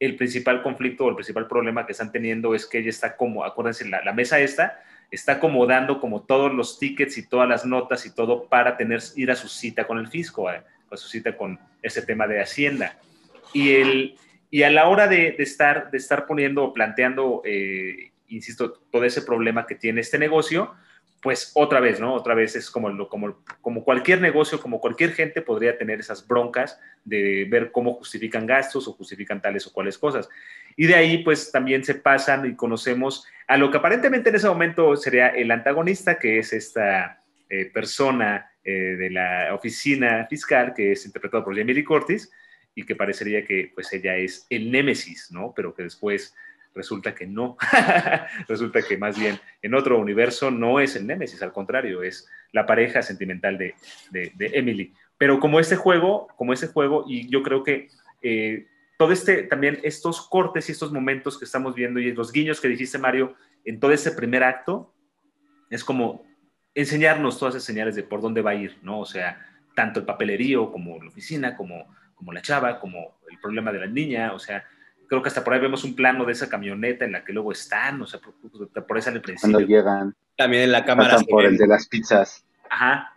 [0.01, 3.45] el principal conflicto o el principal problema que están teniendo es que ella está como,
[3.45, 8.05] acuérdense, la, la mesa esta está acomodando como todos los tickets y todas las notas
[8.07, 11.37] y todo para tener, ir a su cita con el fisco, a, a su cita
[11.37, 12.99] con ese tema de Hacienda.
[13.53, 14.19] Y el,
[14.51, 19.23] y a la hora de, estar, de estar poniendo o planteando, eh, insisto, todo ese
[19.23, 20.75] problema que tiene este negocio,
[21.21, 22.15] pues otra vez, ¿no?
[22.15, 27.47] Otra vez es como, como cualquier negocio, como cualquier gente podría tener esas broncas de
[27.51, 30.29] ver cómo justifican gastos o justifican tales o cuales cosas.
[30.77, 34.49] Y de ahí, pues también se pasan y conocemos a lo que aparentemente en ese
[34.49, 40.93] momento sería el antagonista, que es esta eh, persona eh, de la oficina fiscal, que
[40.93, 42.31] es interpretado por Jamie Lee Curtis,
[42.75, 45.53] y que parecería que pues ella es el némesis, ¿no?
[45.57, 46.37] Pero que después
[46.79, 47.59] resulta que no.
[48.49, 52.65] resulta que más bien en otro universo no es el némesis, al contrario, es la
[52.65, 53.75] pareja sentimental de,
[54.11, 54.95] de, Emily.
[55.19, 57.89] Pero como este juego, como este juego, y yo creo que
[58.23, 62.61] eh, todo este, también estos cortes y estos momentos que estamos viendo y los guiños
[62.61, 63.35] que dijiste, Mario,
[63.67, 64.95] en todo ese primer acto,
[65.69, 66.25] es como
[66.75, 69.01] enseñarnos todas esas señales de por dónde va a ir, ¿no?
[69.01, 71.87] O sea, tanto el papelerío como la oficina, como
[72.19, 74.65] como la chava, como el problema de la niña, o sea,
[75.09, 77.53] creo que hasta por ahí vemos un plano de esa camioneta en la que luego
[77.53, 78.35] están, o sea, por,
[78.87, 79.53] por ahí el principio.
[79.53, 80.15] Cuando llegan.
[80.37, 81.19] También en la cámara.
[81.29, 82.45] por el de las pizzas.
[82.71, 83.13] Ajá.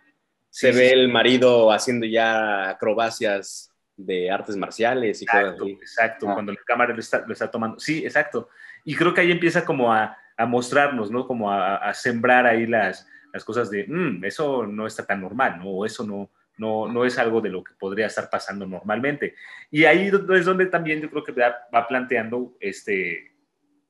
[0.50, 5.72] Se ve el marido haciendo ya acrobacias de artes marciales y exacto, cosas así.
[5.72, 6.34] Exacto, ah.
[6.34, 7.78] cuando la cámara lo está, lo está, tomando.
[7.78, 8.48] Sí, exacto.
[8.84, 11.26] Y creo que ahí empieza como a, a mostrarnos, ¿no?
[11.26, 15.58] Como a, a, sembrar ahí las, las cosas de, mm, eso no está tan normal,
[15.58, 15.68] ¿no?
[15.68, 16.30] O eso no,
[16.62, 19.34] no, no es algo de lo que podría estar pasando normalmente.
[19.70, 23.32] Y ahí es donde también yo creo que va planteando este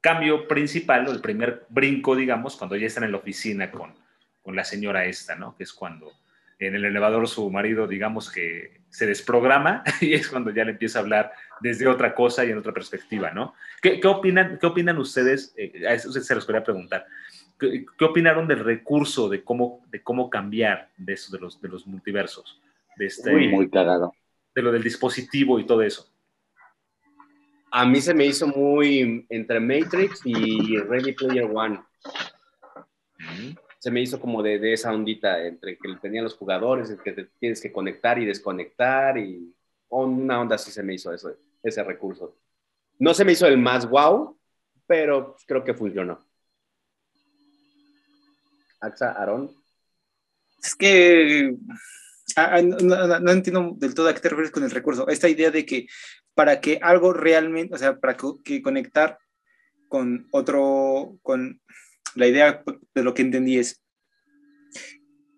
[0.01, 3.95] cambio principal, o el primer brinco, digamos, cuando ya están en la oficina con,
[4.43, 5.55] con la señora esta, ¿no?
[5.57, 6.13] Que es cuando
[6.59, 10.99] en el elevador su marido, digamos que se desprograma y es cuando ya le empieza
[10.99, 13.55] a hablar desde otra cosa y en otra perspectiva, ¿no?
[13.81, 15.55] ¿Qué, qué opinan, qué opinan ustedes?
[15.57, 17.07] Eh, a eso se los quería preguntar.
[17.71, 21.87] ¿Qué, opinaron del recurso, de cómo, de cómo cambiar de eso, de los, de los
[21.87, 22.61] multiversos?
[22.97, 24.13] De este, muy, muy cagado.
[24.55, 26.09] De lo del dispositivo y todo eso.
[27.71, 31.81] A mí se me hizo muy entre Matrix y Ready Player One.
[33.79, 37.13] Se me hizo como de, de, esa ondita entre que tenían los jugadores, el que
[37.13, 39.55] te tienes que conectar y desconectar y
[39.89, 42.37] una onda así se me hizo eso, ese recurso.
[42.99, 44.37] No se me hizo el más wow,
[44.87, 46.19] pero creo que funcionó.
[48.83, 49.51] Axa, Aarón.
[50.63, 51.55] Es que
[52.37, 55.09] ah, ah, no, entiendo del todo a qué te refieres con el recurso.
[55.09, 55.87] Esta idea de que
[56.35, 59.19] para que algo realmente, o sea, para que, conectar
[59.89, 61.61] con otro, con
[62.15, 62.63] la idea
[62.95, 63.83] de lo que entendí es,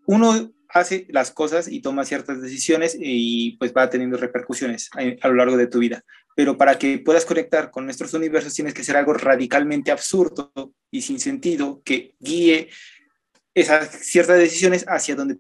[0.07, 5.28] uno hace las cosas y toma ciertas decisiones y pues va teniendo repercusiones a, a,
[5.28, 6.02] lo largo de tu vida.
[6.37, 10.52] Pero para que puedas conectar con nuestros universos tienes que hacer algo radicalmente absurdo
[10.90, 12.70] y sin sentido que guíe
[13.54, 15.38] esas ciertas decisiones hacia donde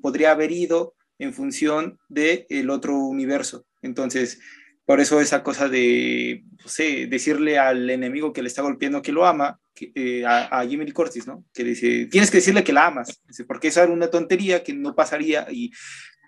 [0.00, 3.66] podría haber ido en función del el otro universo.
[3.82, 4.38] Entonces,
[4.84, 9.12] por eso esa cosa de, no sé, decirle al enemigo que le está golpeando que
[9.12, 9.58] lo ama,
[9.94, 11.44] eh, a, Jimmy Lee Curtis, ¿no?
[11.52, 14.94] Que dice, tienes que decirle que la amas, porque esa era una tontería que no
[14.94, 15.70] pasaría y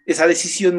[0.05, 0.77] esa decisión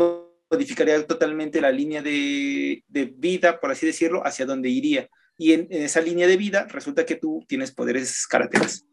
[0.51, 5.09] modificaría totalmente la línea de, de vida, por así decirlo, hacia donde iría.
[5.37, 8.85] Y en, esa línea de vida resulta que tú tienes poderes caracteres,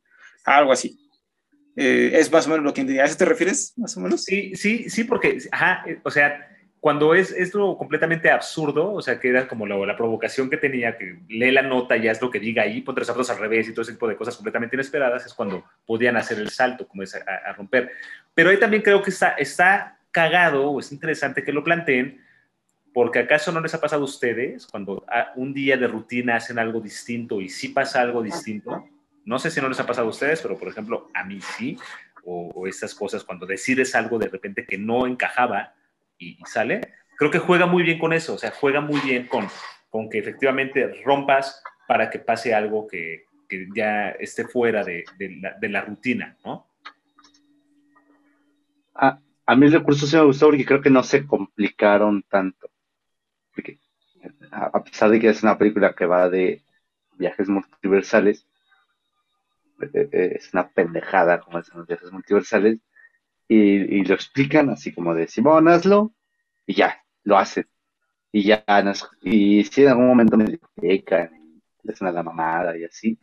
[0.44, 1.05] algo así.
[1.76, 4.24] Eh, es más o menos lo que ¿A eso te refieres, más o menos?
[4.24, 6.48] Sí, sí, sí, porque, ajá, o sea,
[6.80, 10.96] cuando es esto completamente absurdo, o sea, que era como la, la, provocación que tenía,
[10.96, 13.68] que lee la nota, ya es lo que diga ahí, ponte los zapatos al revés
[13.68, 17.02] y todo ese tipo de cosas completamente inesperadas, es cuando podían hacer el salto, como
[17.02, 17.90] es a, romper.
[18.34, 22.22] Pero ahí también creo que está, está cagado o es interesante que lo planteen,
[22.94, 26.80] porque acaso no les ha pasado a ustedes cuando un día de rutina hacen algo
[26.80, 28.88] distinto y sí pasa algo distinto
[29.26, 31.76] no sé si no les ha pasado a ustedes, pero por ejemplo, a mí sí,
[32.24, 35.74] o, estas cosas, cuando decides algo de repente que no encajaba
[36.16, 36.80] y, sale,
[37.18, 39.46] creo que juega muy bien con eso, o sea, juega muy bien con,
[39.90, 45.68] con que efectivamente rompas para que pase algo que, que ya esté fuera de, de,
[45.68, 46.68] la, rutina, ¿no?
[48.94, 52.70] A, a mí el recurso sí me gustó porque creo que no se complicaron tanto.
[53.54, 53.78] Porque
[54.50, 56.62] a pesar de que es una película que va de
[57.18, 58.46] viajes multiversales,
[59.80, 62.78] es una pendejada como es los viajes multiversales
[63.48, 66.12] y, lo explican así como de Simón, hazlo
[66.66, 67.68] y ya, lo hacen.
[68.32, 68.64] Y ya,
[69.22, 73.18] y si en algún momento me explican, es una mamada y así.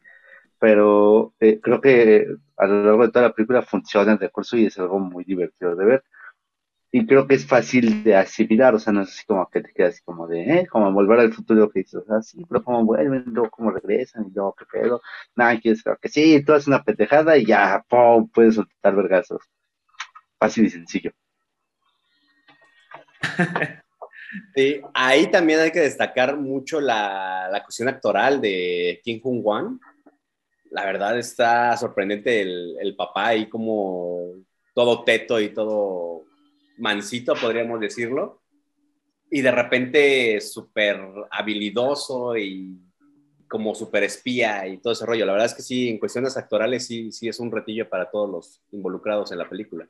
[0.60, 4.68] Pero eh, creo que a lo largo de toda la película funciona el recurso y
[4.68, 6.04] es algo muy divertido de ver.
[6.96, 9.74] Y creo que es fácil de asimilar, o sea, no es así como que te
[9.74, 10.68] quedas así como de, ¿eh?
[10.68, 14.28] Como volver al futuro que dices, o sea, sí, pero cómo vuelven, luego cómo regresan,
[14.28, 15.02] y luego qué pedo.
[15.36, 18.30] Nada, quieres que sí, tú haces una petejada y ya, ¡pum!
[18.30, 19.42] puedes soltar vergazos.
[20.38, 21.12] Fácil y sencillo.
[24.56, 29.80] Sí, ahí también hay que destacar mucho la, la cuestión actoral de Kim Jong Wan.
[30.72, 34.34] La verdad está sorprendente el, el papá ahí como
[34.74, 36.26] todo teto y todo
[36.78, 38.42] mansito, podríamos decirlo.
[39.30, 41.00] Y de repente súper
[41.32, 42.80] habilidoso y
[43.48, 45.26] como súper espía y todo ese rollo.
[45.26, 48.30] La verdad es que sí, en cuestiones actorales sí, sí es un retillo para todos
[48.30, 49.88] los involucrados en la película.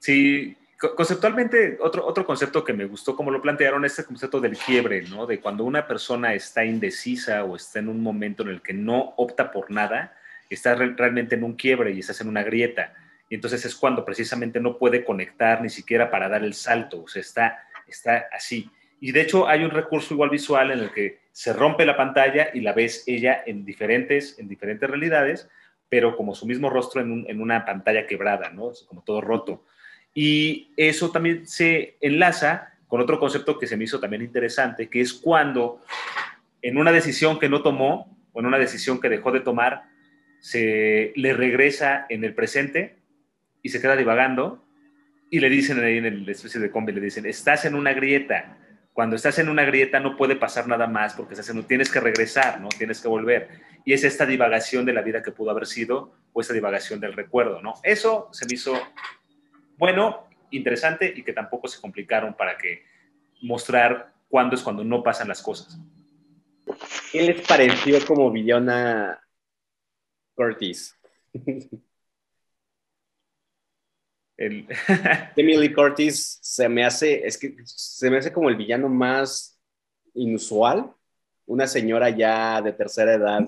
[0.00, 0.56] Sí,
[0.96, 5.02] conceptualmente, otro, otro concepto que me gustó como lo plantearon es el concepto del quiebre,
[5.02, 5.26] ¿no?
[5.26, 9.14] De cuando una persona está indecisa o está en un momento en el que no
[9.16, 10.16] opta por nada,
[10.50, 12.94] está realmente en un quiebre y estás en una grieta.
[13.28, 17.08] Y entonces es cuando precisamente no puede conectar ni siquiera para dar el salto, o
[17.08, 18.70] sea, está, está así.
[19.00, 22.48] Y de hecho hay un recurso igual visual en el que se rompe la pantalla
[22.52, 25.48] y la ves ella en diferentes, en diferentes realidades,
[25.88, 28.72] pero como su mismo rostro en, en una pantalla quebrada, ¿no?
[28.86, 29.64] Como todo roto.
[30.14, 35.00] Y eso también se enlaza con otro concepto que se me hizo también interesante, que
[35.00, 35.80] es cuando
[36.62, 39.84] en una decisión que no tomó o en una decisión que dejó de tomar,
[40.40, 42.97] se le regresa en el presente
[43.68, 44.64] y se queda divagando
[45.30, 48.56] y le dicen ahí en el especie de combi, le dicen, estás en una grieta.
[48.94, 52.00] Cuando estás en una grieta no puede pasar nada más porque estás en, tienes que
[52.00, 52.68] regresar, ¿no?
[52.70, 53.48] Tienes que volver.
[53.84, 57.12] Y es esta divagación de la vida que pudo haber sido o esta divagación del
[57.12, 57.74] recuerdo, ¿no?
[57.82, 58.74] Eso se me hizo
[59.76, 62.84] bueno, interesante y que tampoco se complicaron para que
[63.42, 65.78] mostrar cuándo es cuando no pasan las cosas.
[67.12, 69.20] ¿Qué les pareció como villana
[70.34, 70.98] Curtis?
[74.38, 74.66] El...
[75.36, 79.58] Emily Curtis se me hace, es que se me hace como el villano más
[80.14, 80.94] inusual,
[81.44, 83.40] una señora ya de tercera edad.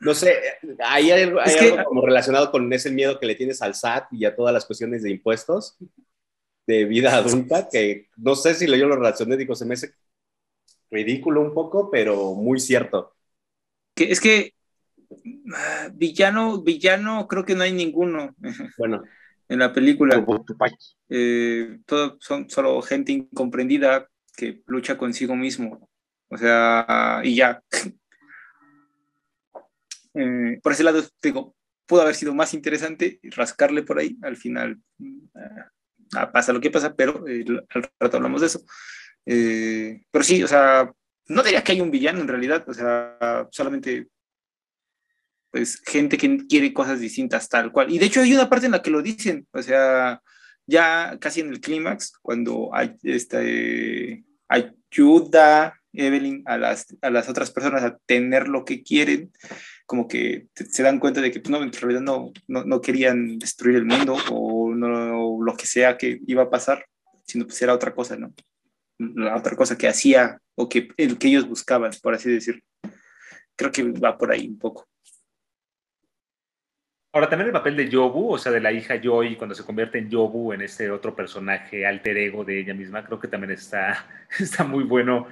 [0.00, 0.36] No sé,
[0.78, 1.40] hay algo,
[1.86, 5.02] como relacionado con ese miedo que le tienes al SAT y a todas las cuestiones
[5.02, 5.76] de impuestos
[6.66, 9.94] de vida adulta, que no sé si yo lo relacioné, digo, se me hace
[10.90, 13.16] ridículo un poco, pero muy cierto.
[13.94, 14.54] Que es que
[15.54, 18.36] ah, villano, villano creo que no hay ninguno.
[18.76, 19.02] Bueno,
[19.48, 20.24] en la película.
[21.08, 25.88] Eh, todos son solo gente incomprendida que lucha consigo mismo.
[26.28, 27.62] O sea, y ya.
[30.14, 31.54] Eh, por ese lado, digo,
[31.86, 34.16] pudo haber sido más interesante rascarle por ahí.
[34.22, 34.76] Al final
[36.16, 38.60] ah, pasa lo que pasa, pero eh, al rato hablamos de eso.
[39.24, 40.90] pero sí, o sea,
[41.28, 44.08] no diría que hay un villano en realidad, o sea, solamente
[45.50, 47.92] pues gente que quiere cosas distintas tal cual.
[47.92, 50.20] Y de hecho hay una parte en la que lo dicen, o sea,
[50.66, 57.50] ya casi en el clímax, cuando hay este, ayuda Evelyn a las, a las otras
[57.50, 59.32] personas a tener lo que quieren,
[59.86, 63.76] como que se dan cuenta de que pues, no, en realidad no, no, querían destruir
[63.76, 66.84] el mundo o, no, lo que sea que iba a pasar,
[67.24, 68.32] sino pues era otra cosa, ¿no?
[68.98, 72.62] La otra cosa que hacía o que, el que ellos buscaban, por así decir.
[73.56, 74.88] Creo que va por ahí un poco.
[77.12, 79.98] Ahora, también el papel de Yobu, o sea, de la hija Joy, cuando se convierte
[79.98, 84.06] en Yobu, en este otro personaje alter ego de ella misma, creo que también está,
[84.38, 85.26] está muy bueno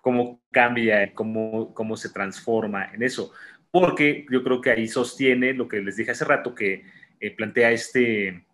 [0.00, 3.32] cómo cambia, cómo, cómo se transforma en eso.
[3.72, 6.84] Porque yo creo que ahí sostiene lo que les dije hace rato, que
[7.18, 8.46] eh, plantea este,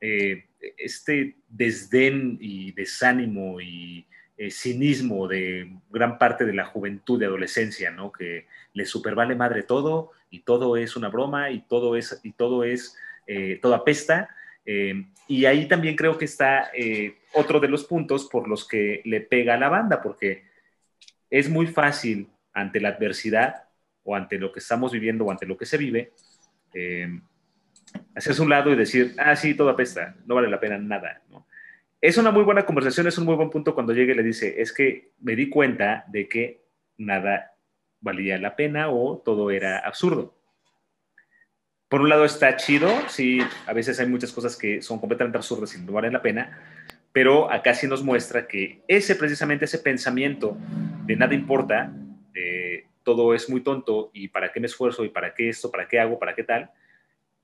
[0.00, 0.44] eh,
[0.78, 7.90] este desdén y desánimo y eh, cinismo de gran parte de la juventud de adolescencia,
[7.90, 8.10] ¿no?
[8.10, 12.64] Que le supervale madre todo y todo es una broma y todo es, y todo
[12.64, 14.34] es, eh, todo apesta.
[14.64, 19.02] Eh, y ahí también creo que está eh, otro de los puntos por los que
[19.04, 20.44] le pega a la banda, porque
[21.30, 23.64] es muy fácil ante la adversidad
[24.04, 26.12] o ante lo que estamos viviendo o ante lo que se vive,
[28.14, 31.22] hacerse un lado y decir, ah, sí, todo apesta, no vale la pena nada.
[32.02, 34.60] Es una muy buena conversación, es un muy buen punto cuando llegue y le dice,
[34.60, 36.64] es que me di cuenta de que
[36.96, 37.54] nada
[38.00, 40.36] valía la pena o todo era absurdo.
[41.88, 43.38] Por un lado está chido, sí,
[43.68, 46.60] a veces hay muchas cosas que son completamente absurdas y no valen la pena,
[47.12, 50.56] pero acá sí nos muestra que ese precisamente ese pensamiento
[51.06, 51.94] de nada importa,
[53.04, 56.00] todo es muy tonto y para qué me esfuerzo y para qué esto, para qué
[56.00, 56.72] hago, para qué tal,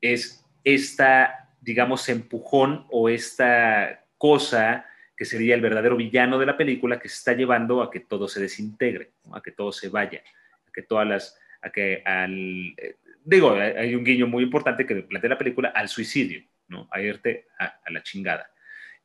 [0.00, 4.84] es esta, digamos, empujón o esta cosa
[5.16, 8.28] que sería el verdadero villano de la película que se está llevando a que todo
[8.28, 10.22] se desintegre, a que todo se vaya,
[10.66, 14.94] a que todas las, a que al, eh, digo, hay un guiño muy importante que
[15.02, 16.88] plantea la película al suicidio, ¿no?
[16.90, 18.50] A irte a, la chingada.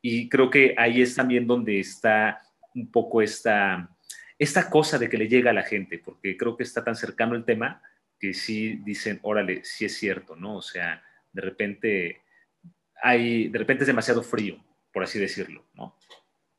[0.00, 2.40] Y creo que ahí es también donde está
[2.74, 3.90] un poco esta,
[4.38, 7.34] esta cosa de que le llega a la gente, porque creo que está tan cercano
[7.34, 7.82] el tema
[8.20, 10.56] que sí dicen, órale, sí es cierto, ¿no?
[10.56, 11.02] O sea,
[11.32, 12.22] de repente
[13.02, 14.62] hay, de repente es demasiado frío,
[14.94, 15.96] por así decirlo, ¿no?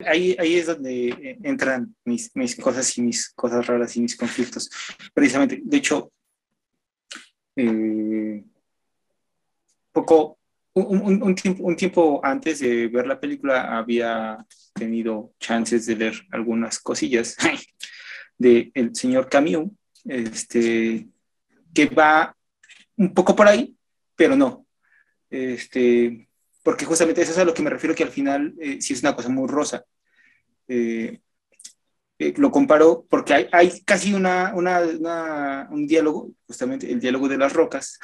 [0.05, 4.69] Ahí, ahí es donde entran mis, mis cosas y mis cosas raras y mis conflictos.
[5.13, 6.11] Precisamente, de hecho,
[7.55, 8.43] eh,
[9.93, 10.37] poco,
[10.73, 16.21] un, un, tiempo, un tiempo antes de ver la película había tenido chances de leer
[16.31, 17.37] algunas cosillas
[18.37, 19.71] del el señor Camus,
[20.03, 21.07] este,
[21.73, 22.35] que va
[22.97, 23.73] un poco por ahí,
[24.17, 24.65] pero no.
[25.29, 26.27] Este,
[26.65, 29.01] porque justamente eso es a lo que me refiero, que al final eh, sí es
[29.01, 29.85] una cosa muy rosa.
[30.67, 31.19] Eh,
[32.17, 37.37] eh, lo comparo porque hay, hay casi una, una, un diálogo, justamente el diálogo de
[37.37, 37.99] las rocas,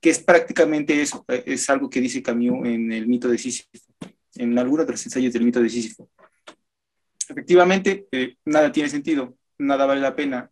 [0.00, 3.68] que es prácticamente eso, es algo que dice Camus en el mito de Sísifo,
[4.34, 6.10] en algunos de los ensayos del mito de Sísifo.
[7.28, 8.08] Efectivamente,
[8.44, 10.50] nada tiene sentido, nada vale la pena,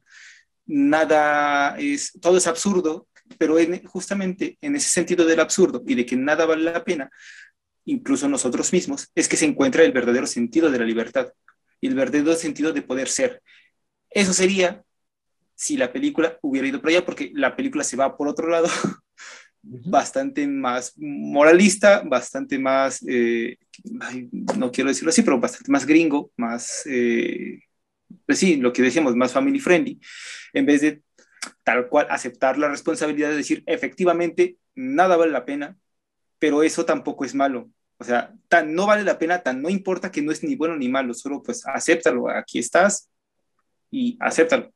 [0.64, 3.56] nada es, todo es absurdo, pero
[3.86, 7.10] justamente en ese sentido del absurdo y de que nada vale la pena,
[7.88, 11.32] incluso nosotros mismos, es que se encuentra el verdadero sentido de la libertad
[11.80, 13.42] y el verdadero sentido de poder ser.
[14.10, 14.82] Eso sería
[15.54, 18.68] si la película hubiera ido por allá, porque la película se va por otro lado,
[19.62, 23.56] bastante más moralista, bastante más, eh,
[24.56, 27.60] no quiero decirlo así, pero bastante más gringo, más, eh,
[28.26, 29.98] pues sí, lo que decíamos, más family friendly,
[30.52, 31.02] en vez de
[31.64, 35.76] tal cual aceptar la responsabilidad de decir, efectivamente, nada vale la pena,
[36.38, 37.70] pero eso tampoco es malo.
[37.98, 40.76] O sea, tan no vale la pena, tan no importa que no es ni bueno
[40.76, 43.10] ni malo, solo pues acéptalo, aquí estás
[43.90, 44.72] y acéptalo.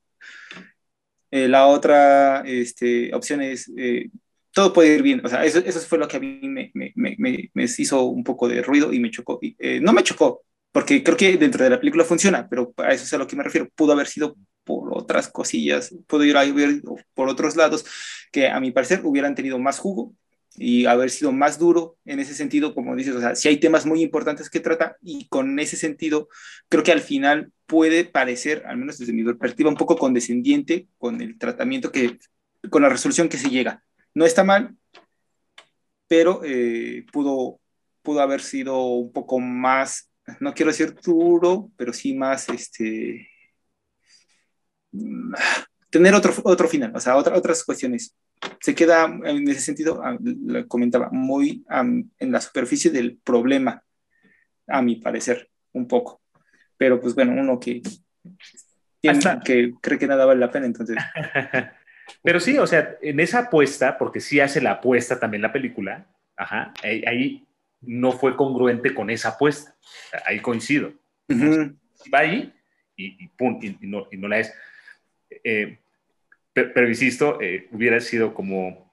[1.31, 4.11] Eh, la otra este, opción es, eh,
[4.53, 6.93] todo puede ir bien, o sea, eso, eso fue lo que a mí me, me,
[6.97, 7.17] me,
[7.55, 9.39] me hizo un poco de ruido y me chocó.
[9.41, 10.43] Eh, no me chocó,
[10.73, 13.37] porque creo que dentro de la película funciona, pero a eso es a lo que
[13.37, 13.69] me refiero.
[13.75, 16.45] Pudo haber sido por otras cosillas, pudo ir a
[17.15, 17.85] por otros lados
[18.31, 20.15] que a mi parecer hubieran tenido más jugo
[20.57, 23.87] y haber sido más duro en ese sentido, como dices, o sea, si hay temas
[23.87, 26.29] muy importantes que trata y con ese sentido
[26.69, 31.21] creo que al final puede parecer, al menos desde mi perspectiva, un poco condescendiente con
[31.21, 32.19] el tratamiento que,
[32.71, 33.83] con la resolución que se llega.
[34.15, 34.77] No está mal,
[36.07, 37.61] pero eh, pudo,
[38.03, 43.29] pudo haber sido un poco más, no quiero decir duro, pero sí más, este,
[45.93, 48.17] tener otro, otro final, o sea, otra, otras cuestiones
[48.61, 53.85] se queda en ese sentido, ah, lo comentaba, muy en la superficie del problema,
[54.67, 56.23] a mi parecer, un poco.
[56.79, 57.83] Pero pues bueno, uno que,
[59.45, 60.97] que cree que nada vale la pena, entonces.
[62.23, 66.07] Pero sí, o sea, en esa apuesta, porque sí hace la apuesta también la película,
[66.37, 67.47] ajá, ahí,
[67.83, 69.77] no fue congruente con esa apuesta.
[70.25, 70.93] Ahí coincido.
[72.13, 72.53] Va ahí
[72.97, 74.55] y, y, no, y no la es.
[75.45, 75.82] Eh,
[76.53, 78.93] pero, insisto, eh, hubiera sido como...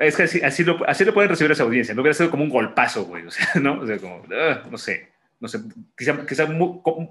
[0.00, 2.50] Es que así, lo, así lo pueden recibir esa audiencia, no hubiera sido como un
[2.50, 3.80] golpazo, güey, o sea, ¿no?
[3.80, 5.08] O sea, como, ah, no sé,
[5.40, 5.60] no sé,
[5.96, 6.48] quizá, quizá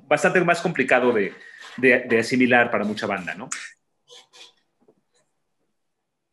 [0.08, 1.34] bastante más complicado de,
[1.78, 3.50] de, asimilar para mucha banda, ¿no?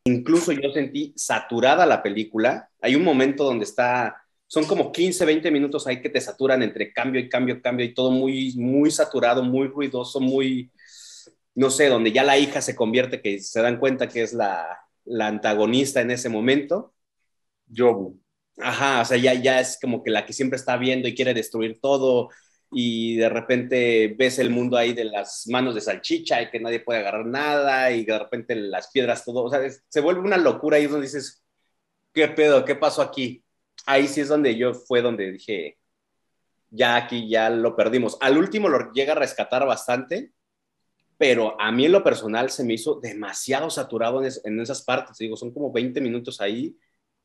[0.05, 2.69] Incluso yo sentí saturada la película.
[2.81, 6.91] Hay un momento donde está, son como 15, 20 minutos ahí que te saturan entre
[6.91, 10.71] cambio y cambio, cambio y todo muy, muy saturado, muy ruidoso, muy,
[11.55, 14.79] no sé, donde ya la hija se convierte, que se dan cuenta que es la,
[15.19, 16.93] antagonista en ese momento.
[17.67, 18.19] Yobu.
[18.59, 21.33] Ajá, o sea, ya, ya es como que la que siempre está viendo y quiere
[21.33, 22.29] destruir todo
[22.71, 26.79] y de repente ves el mundo ahí de las manos de salchicha y que nadie
[26.79, 30.79] puede agarrar nada y de repente las piedras todo, o sea, se vuelve una locura
[30.79, 31.43] y donde dices,
[32.13, 32.65] ¿qué pedo?
[32.65, 33.43] ¿Qué pasó aquí?
[33.85, 35.77] Ahí sí es donde yo fue donde dije,
[36.69, 38.17] ya aquí ya lo perdimos.
[38.21, 40.31] Al último lo llega a rescatar bastante,
[41.21, 45.19] pero a mí en lo personal se me hizo demasiado saturado en, esas partes.
[45.19, 46.75] Digo, son como 20 minutos ahí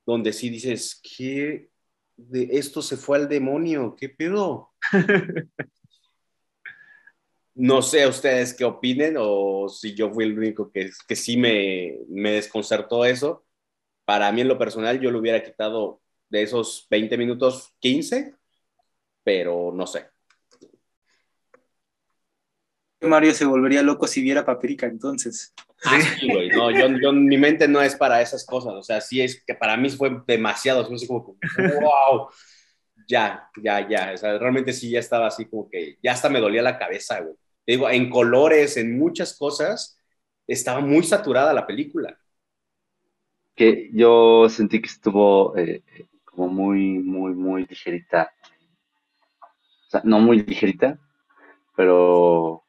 [0.04, 1.70] donde sí dices, ¿qué
[2.14, 3.96] de esto se fue al demonio?
[3.98, 4.74] ¿Qué pedo?
[7.54, 11.96] no sé ustedes qué opinen o si yo fui el único que, que sí me,
[12.10, 13.46] me desconcertó eso.
[14.04, 18.34] Para mí en lo personal yo lo hubiera quitado de esos 20 minutos 15,
[19.24, 20.15] pero no sé.
[23.00, 25.52] Mario se volvería loco si viera Paprika, entonces.
[25.84, 26.48] Ah, sí, güey.
[26.48, 28.72] No, yo, mi mente no es para esas cosas.
[28.74, 30.80] O sea, sí es que para mí fue demasiado.
[30.82, 32.28] Así como, wow.
[33.06, 34.12] ya, ya, ya.
[34.14, 37.20] O sea, realmente sí ya estaba así como que ya hasta me dolía la cabeza,
[37.20, 37.34] güey.
[37.64, 39.98] Te digo, en colores, en muchas cosas,
[40.46, 42.18] estaba muy saturada la película.
[43.54, 45.82] Que yo sentí que estuvo eh,
[46.24, 48.32] como muy, muy, muy ligerita.
[49.86, 50.98] O sea, no muy ligerita,
[51.76, 52.65] pero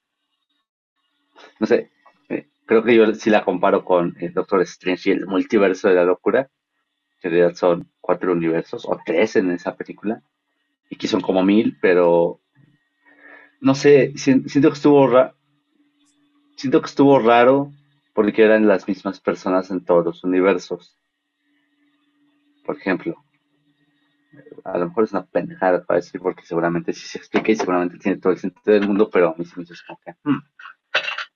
[1.59, 1.91] no sé,
[2.29, 5.95] eh, creo que yo sí la comparo con el Doctor Strange y el multiverso de
[5.95, 6.49] la locura,
[7.19, 10.21] que en realidad son cuatro universos, o tres en esa película,
[10.89, 12.39] y que son como mil, pero
[13.59, 15.09] no sé, siento que estuvo
[16.55, 17.71] siento que estuvo raro
[18.13, 20.97] porque eran las mismas personas en todos los universos.
[22.65, 23.15] Por ejemplo,
[24.63, 27.97] a lo mejor es una pendejada para decir porque seguramente sí se explica y seguramente
[27.97, 30.41] tiene todo el sentido del mundo, pero a mí se me dice como que hmm,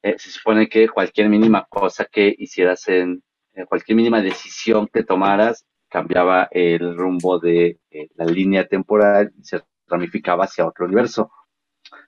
[0.04, 3.24] eh, se supone que cualquier mínima cosa que hicieras en
[3.54, 9.44] eh, cualquier mínima decisión que tomaras cambiaba el rumbo de eh, la línea temporal y
[9.44, 11.32] se ramificaba hacia otro universo.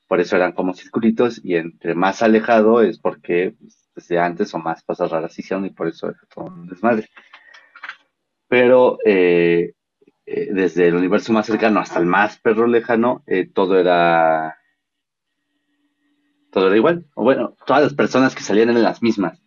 [0.07, 4.59] Por eso eran como circulitos y entre más alejado es porque pues, desde antes o
[4.59, 7.09] más cosas raras hicieron y por eso es todo un desmadre.
[8.47, 13.23] Pero desde el universo más cercano hasta el más perro lejano,
[13.53, 14.55] todo era
[16.53, 17.05] todo era igual.
[17.15, 19.41] O bueno, todas las personas que salían eran las mismas.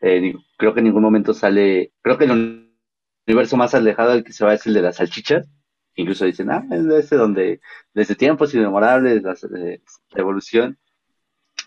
[0.00, 2.70] Eh, creo que en ningún momento sale, creo que el
[3.26, 5.48] universo más alejado del que se va es el de las salchichas.
[5.96, 7.60] Incluso dicen, ah, es ese donde
[7.92, 10.78] desde tiempos inmemorables, la, eh, la evolución.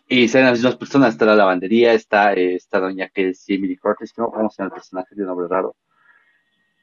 [0.08, 3.78] Y salen las mismas personas, está la lavandería, está eh, esta doña que es Emily
[3.78, 5.76] Curtis, no vamos a el personaje de un nombre raro.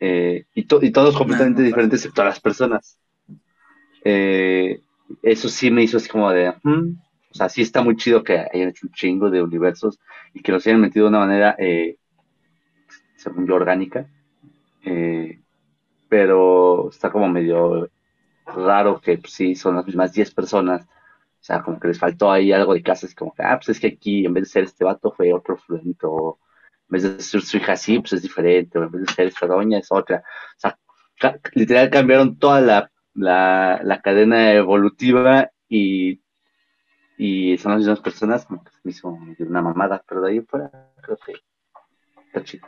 [0.00, 2.98] y, y, todos completamente diferentes excepto las personas.
[4.04, 8.38] eso sí me hizo así como de, hmm, o sea, sí está muy chido que
[8.38, 9.98] hayan hecho un chingo de universos
[10.32, 11.98] y que los hayan metido de una manera, eh,
[13.16, 14.06] según yo, orgánica.
[14.84, 15.40] Eh,
[16.08, 17.90] pero está como medio
[18.46, 20.86] raro que pues, sí son las mismas 10 personas.
[20.86, 23.06] O sea, como que les faltó ahí algo de casa.
[23.06, 25.32] Es como que, ah, pues es que aquí en vez de ser este vato fue
[25.32, 26.06] otro fluente.
[26.06, 26.38] O
[26.88, 28.78] en vez de ser su hija así, pues es diferente.
[28.78, 30.22] O en vez de ser esta doña es otra.
[30.56, 30.78] O sea,
[31.54, 36.20] literal cambiaron toda la, la, la cadena evolutiva y
[37.18, 39.08] y son las mismas personas, como que se me hizo
[39.40, 40.70] una mamada, pero de ahí fuera
[41.02, 41.32] creo que
[42.26, 42.66] está chido.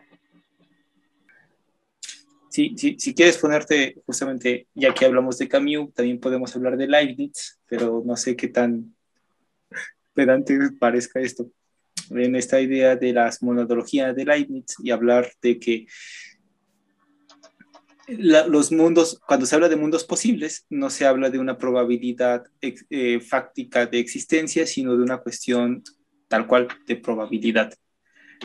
[2.51, 6.89] Sí, sí, si quieres ponerte, justamente, ya que hablamos de Camus, también podemos hablar de
[6.89, 8.93] Leibniz, pero no sé qué tan
[10.15, 11.49] pedante parezca esto.
[12.11, 15.87] En esta idea de las monadologías de Leibniz y hablar de que
[18.19, 23.21] los mundos, cuando se habla de mundos posibles, no se habla de una probabilidad eh,
[23.21, 25.83] fáctica de existencia, sino de una cuestión
[26.29, 27.73] tal cual de probabilidad.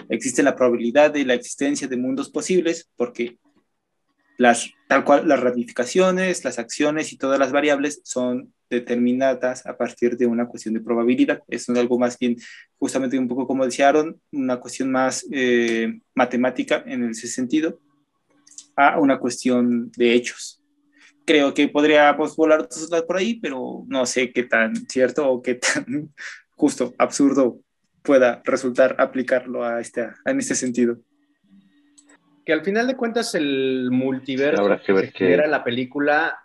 [0.09, 3.37] Existe la probabilidad de la existencia de mundos posibles porque
[4.37, 10.17] las, tal cual las ramificaciones, las acciones y todas las variables son determinadas a partir
[10.17, 11.41] de una cuestión de probabilidad.
[11.47, 12.35] Es algo más bien,
[12.77, 17.79] justamente un poco como decía Aaron, una cuestión más eh, matemática en ese sentido
[18.75, 20.61] a una cuestión de hechos.
[21.25, 22.67] Creo que podríamos volar
[23.07, 26.13] por ahí, pero no sé qué tan cierto o qué tan
[26.55, 27.59] justo, absurdo
[28.01, 30.97] pueda resultar aplicarlo a este, en este sentido.
[32.45, 36.37] Que al final de cuentas el multiverso que, que era la película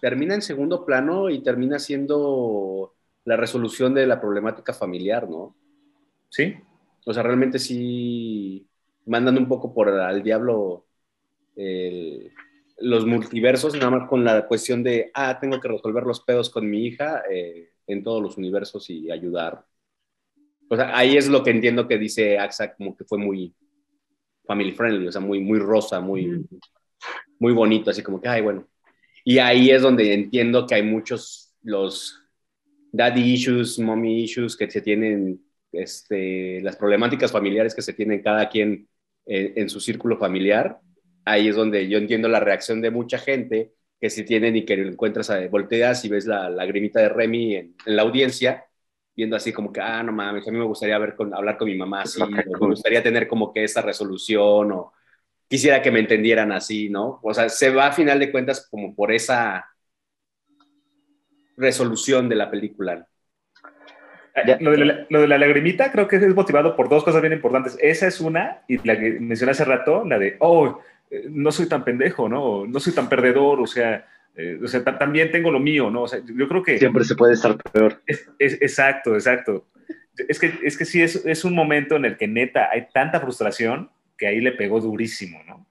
[0.00, 2.94] termina en segundo plano y termina siendo
[3.24, 5.54] la resolución de la problemática familiar, ¿no?
[6.30, 6.56] Sí.
[7.06, 8.66] O sea, realmente sí
[9.06, 10.86] mandan un poco por al diablo
[12.78, 16.68] los multiversos, nada más con la cuestión de, ah, tengo que resolver los pedos con
[16.68, 19.64] mi hija eh, en todos los universos y ayudar.
[20.68, 23.54] O sea, ahí es lo que entiendo que dice AXA, como que fue muy
[24.44, 26.46] family friendly, o sea, muy, muy rosa, muy,
[27.38, 28.66] muy bonito, así como que, ay, bueno.
[29.24, 32.20] Y ahí es donde entiendo que hay muchos, los
[32.92, 35.40] daddy issues, mommy issues que se tienen,
[35.72, 38.88] este, las problemáticas familiares que se tienen cada quien
[39.26, 40.78] en su círculo familiar,
[41.24, 44.76] ahí es donde yo entiendo la reacción de mucha gente que si tienen y que
[44.76, 48.66] lo encuentras, a, volteas y ves la lagrimita de Remy en, la audiencia,
[49.16, 51.68] viendo así como que, ah, no mames, a mí me gustaría ver con, hablar con
[51.68, 54.92] mi mamá así, me gustaría tener como que esa resolución, o
[55.48, 57.20] quisiera que me entendieran así, ¿no?
[57.22, 59.64] O sea, se va a final de cuentas como por esa
[61.56, 63.06] resolución de la película.
[64.34, 67.22] Eh, lo de, la, lo de, la, lagrimita creo que es motivado por dos cosas
[67.22, 67.78] bien importantes.
[67.80, 70.80] Esa es una, y la que mencioné hace rato, la de, oh,
[71.14, 72.66] eh, no soy tan pendejo, ¿no?
[72.66, 76.02] No soy tan perdedor, o sea, eh, o sea también tengo lo mío, ¿no?
[76.02, 76.78] O sea, yo creo que...
[76.78, 78.02] Siempre se puede estar peor.
[78.06, 79.66] Es, exacto, exacto.
[80.28, 83.20] Es que, es que sí, es, es, un momento en el que neta hay tanta
[83.20, 85.66] frustración que ahí le pegó durísimo, ¿no?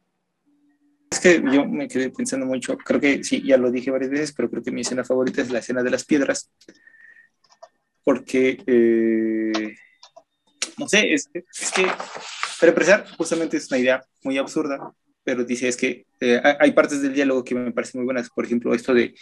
[1.12, 4.32] es que yo me quedé pensando mucho, creo que sí, ya lo dije varias veces,
[4.32, 6.50] pero creo que mi escena favorita es la escena de las piedras,
[8.04, 9.76] porque, eh,
[10.78, 11.86] no sé, es, es, que,
[12.60, 14.92] para empezar, justamente es una idea muy absurda,
[15.24, 18.46] pero dice, es que eh, hay partes del diálogo que me parecen muy buenas, por
[18.46, 19.16] ejemplo, esto de,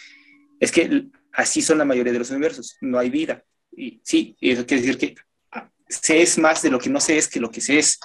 [0.60, 3.44] es que así son la mayoría de los universos, no hay vida,
[3.74, 5.14] y sí, eso quiere decir que
[5.52, 7.98] ah, se es más de lo que no se es que lo que se es.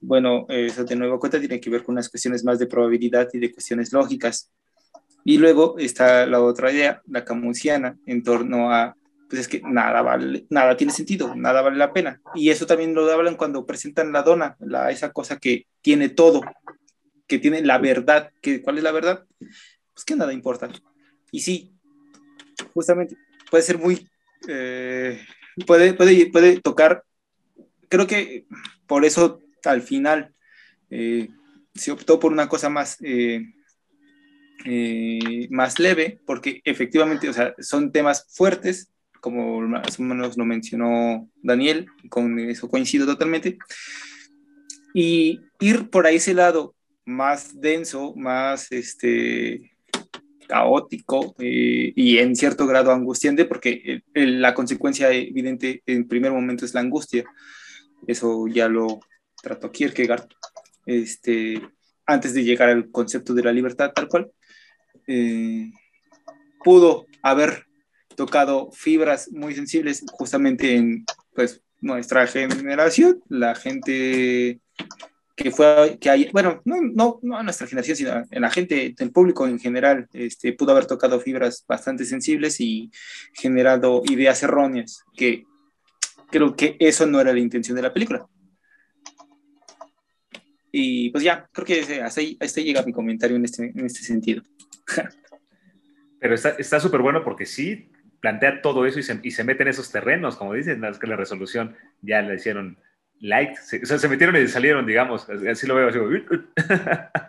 [0.00, 3.38] Bueno, eso de nuevo cuenta tiene que ver con unas cuestiones más de probabilidad y
[3.38, 4.50] de cuestiones lógicas.
[5.24, 8.96] Y luego está la otra idea, la camusiana, en torno a,
[9.28, 12.20] pues es que nada vale, nada tiene sentido, nada vale la pena.
[12.34, 16.40] Y eso también lo hablan cuando presentan la dona, la, esa cosa que tiene todo,
[17.30, 18.32] que tiene la verdad.
[18.42, 19.24] Que, ¿Cuál es la verdad?
[19.94, 20.68] Pues que nada importa.
[21.30, 21.72] Y sí,
[22.74, 23.16] justamente
[23.48, 24.08] puede ser muy,
[24.48, 25.24] eh,
[25.66, 27.04] puede, puede, puede tocar,
[27.88, 28.46] creo que
[28.86, 30.34] por eso al final
[30.90, 31.28] eh,
[31.74, 33.46] se optó por una cosa más, eh,
[35.50, 41.28] más leve, porque efectivamente, o sea, son temas fuertes, como más o menos lo mencionó
[41.42, 43.58] Daniel, con eso coincido totalmente,
[44.94, 46.74] y ir por ahí ese lado
[47.10, 49.72] más denso, más este,
[50.48, 56.80] caótico y en cierto grado angustiante, porque la consecuencia evidente en primer momento es la
[56.80, 57.24] angustia.
[58.06, 59.00] Eso ya lo,
[59.42, 60.28] trató Kierkegaard,
[60.86, 61.60] este,
[62.06, 64.30] antes de llegar al concepto de la libertad tal cual,
[65.06, 65.70] eh,
[66.64, 67.66] pudo haber
[68.16, 71.04] tocado fibras muy sensibles justamente en
[71.34, 74.60] pues, nuestra generación, la gente
[75.42, 78.94] que fue, que hay, bueno, no, no, no a nuestra generación, sino en la gente,
[78.98, 82.90] el público en general, este, pudo haber tocado fibras bastante sensibles y
[83.32, 85.44] generado ideas erróneas, que
[86.30, 88.26] creo que eso no era la intención de la película.
[90.70, 94.42] Y pues ya, creo que hasta ahí, llega mi comentario en este, en este sentido.
[96.20, 97.88] Pero está súper bueno porque sí
[98.20, 101.06] plantea todo eso y se, y se, mete en esos terrenos, como dicen, es que
[101.06, 102.78] la resolución ya le hicieron
[103.20, 105.88] light, o sea, se metieron y salieron, digamos, así lo veo.
[105.88, 105.98] Así,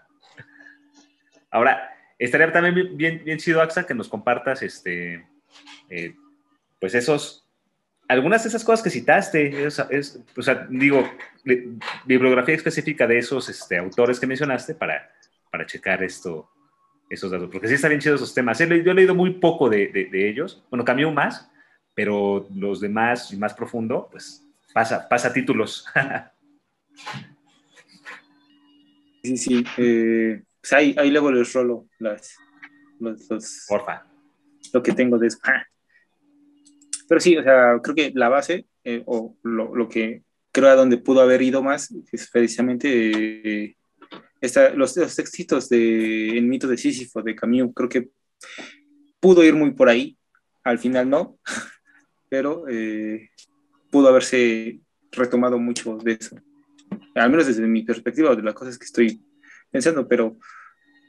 [1.51, 5.27] Ahora, estaría también bien, bien chido, AXA, que nos compartas este,
[5.89, 6.15] eh,
[6.79, 7.41] pues esos
[8.11, 11.09] algunas de esas cosas que citaste, es, o sea, digo,
[12.05, 15.09] bibliografía específica de esos este, autores que mencionaste para,
[15.49, 16.49] para checar esto,
[17.09, 18.59] esos datos, porque sí están bien chidos esos temas.
[18.59, 21.49] Yo he leído muy poco de, de, ellos, bueno, cambió más,
[21.93, 25.85] pero los demás y más profundo, pues pasa, pasa títulos.
[29.23, 32.35] sí, sí, eh, pues ahí, ahí, luego les rolo las,
[32.99, 34.05] los, Porfa.
[34.73, 35.39] Lo que tengo de eso.
[37.07, 40.75] Pero sí, o sea, creo que la base, eh, o lo, lo, que creo a
[40.75, 43.75] donde pudo haber ido más, es precisamente eh,
[44.75, 47.73] los, los textitos de El mito de Sísifo, de Camus.
[47.75, 48.09] Creo que
[49.19, 50.17] pudo ir muy por ahí,
[50.63, 51.39] al final no,
[52.29, 53.29] pero eh,
[53.91, 54.79] pudo haberse
[55.11, 56.35] retomado mucho de eso.
[57.15, 59.21] Al menos desde mi perspectiva, de las cosas que estoy
[59.69, 60.37] pensando, pero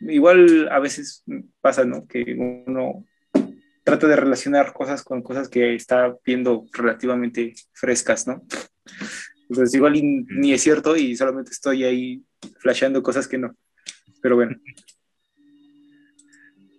[0.00, 1.24] igual a veces
[1.60, 2.06] pasa, ¿no?
[2.06, 3.04] Que uno
[3.84, 8.42] trata de relacionar cosas con cosas que está viendo relativamente frescas, ¿no?
[9.48, 12.22] Entonces igual ni es cierto y solamente estoy ahí
[12.58, 13.54] flasheando cosas que no.
[14.20, 14.56] Pero bueno.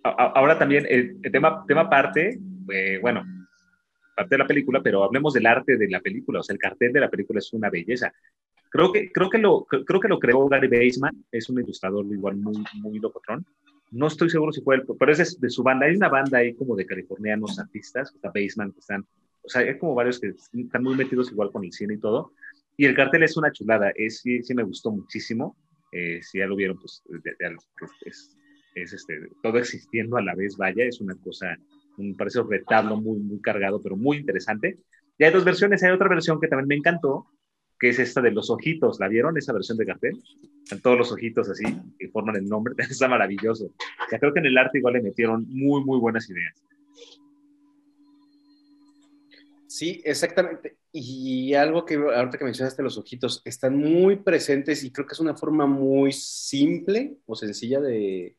[0.02, 2.38] Ahora también el, tema, tema parte,
[2.70, 3.24] eh, bueno,
[4.14, 6.92] parte de la película, pero hablemos del arte de la película, o sea, el cartel
[6.92, 8.12] de la película es una belleza.
[8.70, 12.36] Creo que, creo que, lo, creo que lo creó Gary Baseman, es un ilustrador igual
[12.36, 13.00] muy, muy
[13.94, 15.86] no estoy seguro si fue él, pero es de su banda.
[15.86, 19.06] Hay una banda ahí como de californianos artistas, está Baseman, que están,
[19.42, 22.32] o sea, hay como varios que están muy metidos igual con el cine y todo.
[22.76, 25.56] Y el cartel es una chulada, es, sí, me gustó muchísimo.
[25.92, 27.04] Eh, si ya lo vieron, pues
[28.04, 28.36] es,
[28.74, 31.56] es, este, todo existiendo a la vez, vaya, es una cosa,
[31.98, 34.78] un parece un retablo muy, muy cargado, pero muy interesante.
[35.18, 37.26] Y hay dos versiones, hay otra versión que también me encantó,
[37.78, 38.98] que es esta de los ojitos.
[39.00, 40.22] ¿La vieron esa versión de cartel?
[40.62, 41.64] Están todos los ojitos así,
[41.98, 42.74] que forman el nombre.
[42.78, 43.72] Está maravilloso.
[44.10, 46.54] Ya creo que en el arte igual le metieron muy, muy buenas ideas.
[49.74, 50.76] Sí, exactamente.
[50.92, 55.20] Y algo que ahorita que mencionaste los ojitos, están muy presentes y creo que es
[55.20, 58.36] una forma muy simple o sencilla de,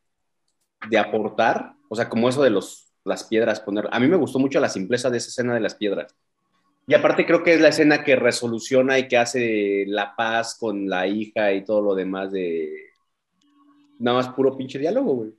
[0.90, 1.74] de aportar.
[1.90, 3.88] O sea, como eso de los, las piedras, poner.
[3.92, 6.16] A mí me gustó mucho la simpleza de esa escena de las piedras
[6.88, 10.88] y aparte creo que es la escena que resoluciona y que hace la paz con
[10.88, 12.92] la hija y todo lo demás de...
[13.98, 15.32] Nada más puro pinche diálogo, güey.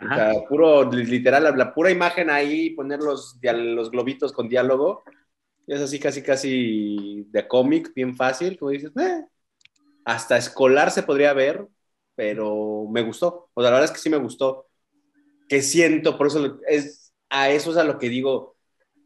[0.00, 5.04] O sea, puro, literal, la pura imagen ahí, poner los, los globitos con diálogo.
[5.66, 9.24] Es así casi, casi de cómic, bien fácil, como dices, eh,
[10.04, 11.66] hasta escolar se podría ver,
[12.14, 13.48] pero me gustó.
[13.54, 14.66] O sea, la verdad es que sí me gustó.
[15.48, 18.56] Que siento, por eso es a eso es a lo que digo.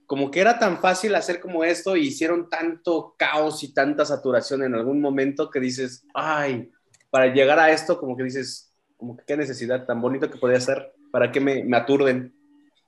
[0.06, 4.62] Como que era tan fácil hacer como esto y hicieron tanto caos y tanta saturación
[4.62, 6.70] en algún momento que dices, ay,
[7.10, 10.60] para llegar a esto, como que dices, como que qué necesidad tan bonito que podía
[10.60, 12.34] ser, para que me, me aturden.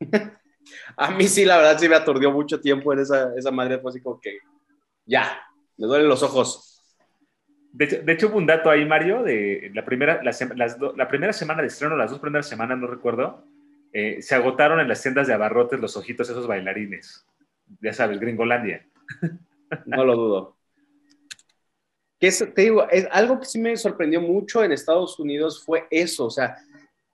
[0.96, 3.90] a mí sí, la verdad, sí me aturdió mucho tiempo en esa, esa madre, fue
[3.90, 4.38] así que,
[5.04, 5.40] ya,
[5.76, 6.69] me duelen los ojos.
[7.72, 10.32] De hecho, hubo un dato ahí, Mario, de la primera, la,
[10.96, 13.44] la primera semana de estreno, las dos primeras semanas, no recuerdo,
[13.92, 17.26] eh, se agotaron en las tiendas de abarrotes los ojitos esos bailarines.
[17.80, 18.86] Ya sabes, Gringolandia.
[19.86, 20.56] No lo dudo.
[22.18, 26.26] Que te digo, es, algo que sí me sorprendió mucho en Estados Unidos fue eso,
[26.26, 26.56] o sea,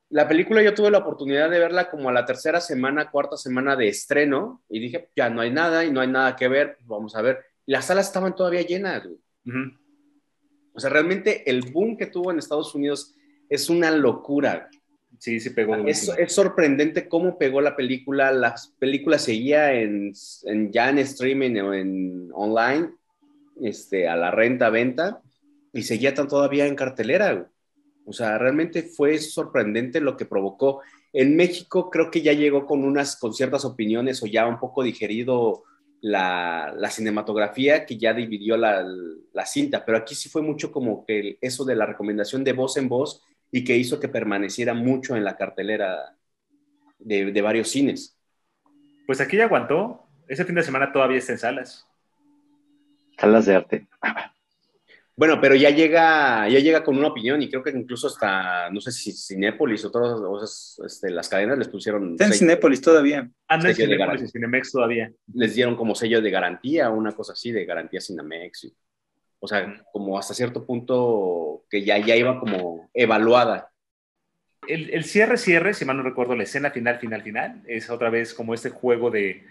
[0.09, 3.76] la película yo tuve la oportunidad de verla como a la tercera semana, cuarta semana
[3.76, 6.88] de estreno y dije, ya no hay nada y no hay nada que ver, pues
[6.88, 7.44] vamos a ver.
[7.66, 9.07] las salas estaban todavía llenas.
[10.76, 13.14] O sea, realmente el boom que tuvo en Estados Unidos
[13.48, 14.68] es una locura.
[15.18, 15.74] Sí, sí pegó.
[15.86, 18.30] Es, es, sorprendente cómo pegó la película.
[18.30, 20.12] La película seguía en,
[20.44, 22.90] en, ya en streaming o en online,
[23.62, 25.22] este, a la renta, venta,
[25.72, 27.48] y seguía tan todavía en cartelera.
[28.04, 30.82] O sea, realmente fue sorprendente lo que provocó.
[31.14, 34.82] En México creo que ya llegó con unas, con ciertas opiniones o ya un poco
[34.82, 35.64] digerido
[36.07, 38.86] la, la cinematografía que ya dividió la,
[39.32, 42.76] la, cinta, pero aquí sí fue mucho como que eso de la recomendación de voz
[42.76, 46.16] en voz y que hizo que permaneciera mucho en la cartelera
[47.00, 48.16] de, de varios cines.
[49.04, 50.07] Pues aquí ya aguantó.
[50.28, 51.88] Ese fin de semana todavía está en salas.
[53.18, 53.86] Salas de arte.
[55.18, 58.82] Bueno, pero ya llega, ya llega con una opinión y creo que incluso hasta, no
[58.82, 62.12] sé si Cinépolis o todas este, las cadenas les pusieron...
[62.12, 63.30] Está en Cinépolis todavía.
[63.48, 65.10] Anda en Cinépolis y Cinemex todavía.
[65.32, 68.70] Les dieron como sello de garantía, una cosa así, de garantía Cinemex.
[69.40, 73.72] o sea, como hasta cierto punto que ya, ya iba como evaluada.
[74.68, 78.10] El, el cierre, cierre, si mal no recuerdo, la escena final, final, final, es otra
[78.10, 79.46] vez como este juego de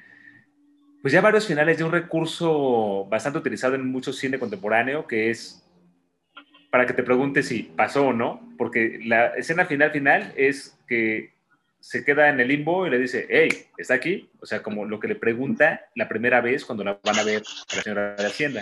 [1.06, 5.64] pues ya varios finales de un recurso bastante utilizado en mucho cine contemporáneo, que es
[6.72, 11.36] para que te preguntes si pasó o no, porque la escena final final es que
[11.80, 14.32] se queda en el limbo y le dice, hey, ¿está aquí?
[14.41, 17.43] O sea, como lo que le pregunta la primera vez cuando la van a ver
[17.72, 18.62] a la señora de Hacienda.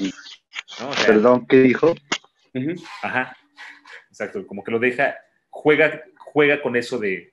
[1.08, 1.96] Perdón, ¿qué dijo?
[3.04, 3.38] Ajá,
[4.10, 5.16] exacto, como que lo deja,
[5.50, 7.32] juega, juega con eso de,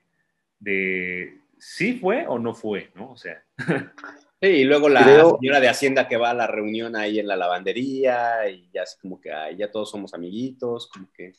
[0.61, 3.11] de sí fue o no fue, ¿no?
[3.11, 3.43] O sea.
[4.43, 7.37] Sí, y luego la señora de Hacienda que va a la reunión ahí en la
[7.37, 11.35] lavandería y ya es como que ya todos somos amiguitos, como que,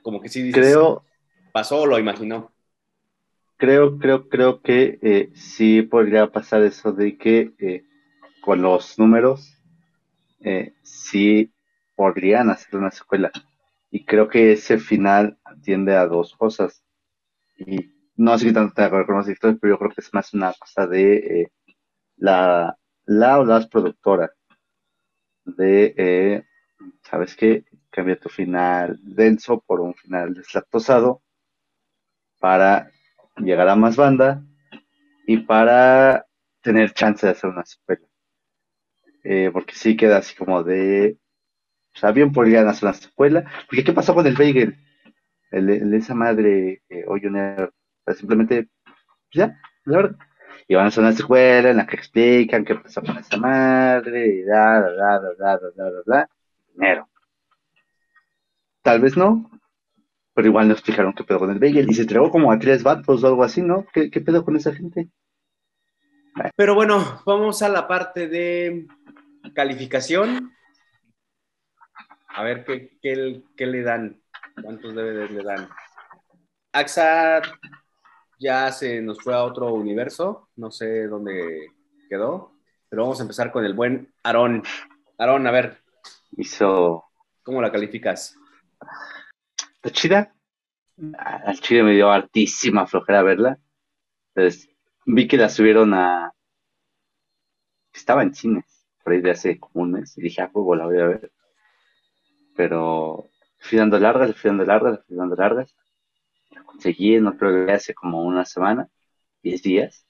[0.00, 1.04] como que sí creo,
[1.52, 2.52] pasó o lo imaginó.
[3.56, 7.84] Creo, creo, creo que eh, sí podría pasar eso de que eh,
[8.40, 9.60] con los números
[10.42, 11.52] eh, sí
[11.96, 13.32] podrían hacer una secuela.
[13.90, 16.84] Y creo que ese final atiende a dos cosas.
[17.58, 20.32] Y no sé si tanto te acuerdo con los pero yo creo que es más
[20.34, 21.50] una cosa de
[22.16, 24.30] la, la o las productoras
[25.44, 26.44] de, eh,
[27.02, 27.64] ¿sabes qué?
[27.90, 31.22] Cambia tu final denso por un final deslactosado
[32.40, 32.90] para
[33.36, 34.42] llegar a más banda
[35.26, 36.26] y para
[36.60, 38.06] tener chance de hacer una secuela.
[39.22, 41.18] Eh, porque sí queda así como de,
[41.94, 43.44] o sea, bien podrían hacer una secuela.
[43.66, 44.76] Porque ¿qué pasó con el Bagel?
[45.50, 47.04] El, esa madre, eh,
[48.16, 48.68] simplemente,
[49.32, 50.18] ya, la verdad
[50.66, 54.26] y van a hacer una escuela en la que explican qué pasó con esa madre,
[54.26, 56.30] y da, da, da, da, da, da, da, da,
[56.72, 57.08] dinero.
[58.82, 59.50] Tal vez no,
[60.34, 61.88] pero igual no explicaron qué pedo con el bagel.
[61.88, 63.86] Y se entregó como a tres vatos o algo así, ¿no?
[63.92, 65.08] ¿Qué, qué pedo con esa gente?
[66.56, 68.86] Pero bueno, vamos a la parte de
[69.54, 70.52] calificación.
[72.28, 74.20] A ver qué, qué, qué le dan,
[74.60, 75.68] cuántos DVDs le dan.
[76.72, 77.40] AXA
[78.38, 81.68] ya se nos fue a otro universo, no sé dónde
[82.08, 82.52] quedó,
[82.88, 84.62] pero vamos a empezar con el buen Aarón.
[85.18, 85.78] Aarón, a ver.
[86.36, 87.04] Hizo.
[87.42, 88.36] ¿Cómo la calificas?
[89.76, 90.34] ¿Está chida?
[91.18, 93.58] Al chile me dio altísima flojera verla.
[94.34, 94.68] Entonces,
[95.06, 96.32] vi que la subieron a.
[97.92, 100.86] Estaba en cines, por ahí de hace como un mes, y dije, ah, pues la
[100.86, 101.32] voy a ver.
[102.56, 103.28] Pero
[103.58, 105.74] fui dando largas, fui dando largas, fui dando largas
[106.74, 108.88] conseguí en otro día hace como una semana,
[109.42, 110.06] 10 días.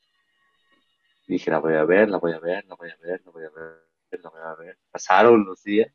[1.26, 3.44] dije, la voy a ver, la voy a ver, la voy a ver, la voy
[3.44, 4.78] a ver, la voy a ver.
[4.90, 5.92] Pasaron los días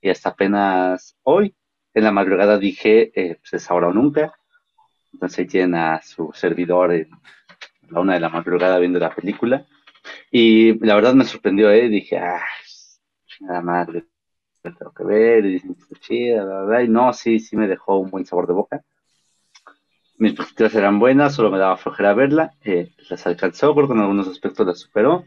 [0.00, 1.54] y hasta apenas hoy,
[1.94, 4.34] en la madrugada, dije, eh, pues es ahora o nunca.
[5.12, 7.10] Entonces tienen a su servidor en
[7.90, 9.66] la una de la madrugada viendo la película.
[10.30, 11.88] Y la verdad me sorprendió, ¿eh?
[11.88, 12.44] Dije, ah,
[13.40, 14.06] nada madre.
[14.62, 17.66] tengo que ver, y dicen que está chida, la verdad, y no, sí, sí me
[17.68, 18.84] dejó un buen sabor de boca.
[20.20, 24.00] Mis expectativas eran buenas, solo me daba flojera verla, eh, las alcanzó, creo que en
[24.00, 25.24] algunos aspectos las superó.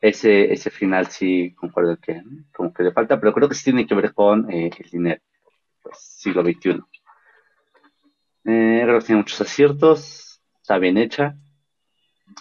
[0.00, 2.22] Ese, ese final sí concuerdo que
[2.54, 5.20] como que le falta, pero creo que sí tiene que ver con eh, el dinero,
[5.82, 6.84] pues siglo XXI.
[8.44, 11.34] Eh, creo que tiene muchos aciertos, está bien hecha,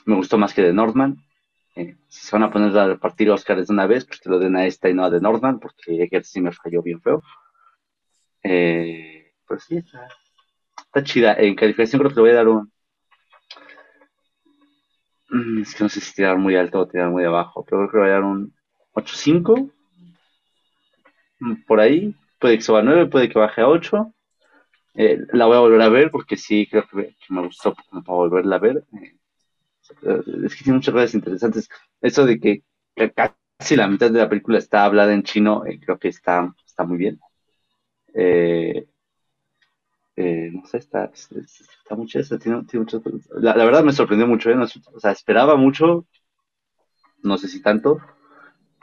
[0.05, 1.17] me gustó más que de Northman.
[1.75, 4.38] Eh, si se van a poner a repartir Oscars de una vez, pues que lo
[4.38, 7.23] den a esta y no a de Northman, porque Eggers sí me falló bien feo.
[8.43, 10.07] Pues sí, está,
[10.94, 11.34] está chida.
[11.36, 12.72] En calificación creo que le voy a dar un...
[15.30, 17.92] Mm, Es que no sé si tirar muy alto o tirar muy abajo, pero creo
[17.92, 18.54] que le voy a dar un
[18.94, 19.72] 8.5.
[21.39, 22.16] Mm, Por ahí.
[22.39, 24.14] Puede que suba a 9, puede que baje a 8.
[24.96, 28.04] Eh, la voy a volver a ver porque sí creo que, que me gustó para
[28.06, 28.86] volverla a ver.
[30.04, 31.70] Eh, es que tiene muchas cosas interesantes.
[32.02, 32.64] Eso de que
[33.16, 36.84] casi la mitad de la película está hablada en chino, eh, creo que está, está
[36.84, 37.20] muy bien.
[38.14, 38.88] Eh,
[40.22, 43.01] eh, no sé, está, es- es- está muy chida, tiene, cosas.
[43.32, 44.55] La, verdad me sorprendió mucho, ¿eh?
[44.57, 46.05] O sea, esperaba mucho,
[47.24, 47.99] no sé si tanto,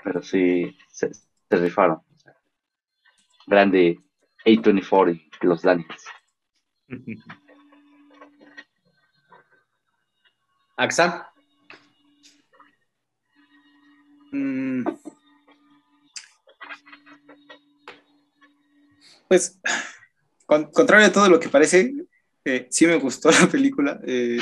[0.02, 1.10] pero sí se,
[1.50, 2.00] rifaron.
[3.46, 3.98] Grande
[4.44, 6.04] A24 y los Daniels.
[10.76, 11.26] AXA.
[14.32, 14.84] Mm.
[19.28, 19.58] Pues,
[20.48, 21.92] con- contrario a todo lo que parece,
[22.42, 24.00] eh, sí me gustó la película.
[24.06, 24.38] eh,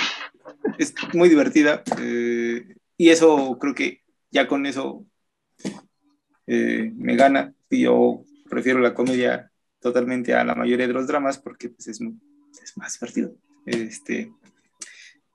[0.79, 1.83] es muy divertida.
[2.01, 5.05] eh, y eso creo que ya con eso
[6.47, 7.53] me gana.
[7.69, 9.51] Y yo prefiero la comedia
[9.81, 12.01] totalmente a la mayoría de los dramas porque pues, es,
[12.77, 13.35] más divertido.
[13.67, 14.31] Este,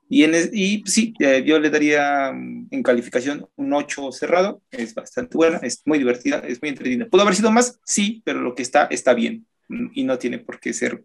[0.08, 1.14] y, es- pues, sí,
[1.46, 4.62] yo le daría mm, en calificación un 8 cerrado.
[4.72, 7.08] Es bastante buena, es muy divertida, es muy entretenida.
[7.10, 7.78] ¿Pudo haber sido más?
[7.86, 9.46] Sí, pero lo que está, está bien.
[9.94, 11.02] Y no tiene por qué ser.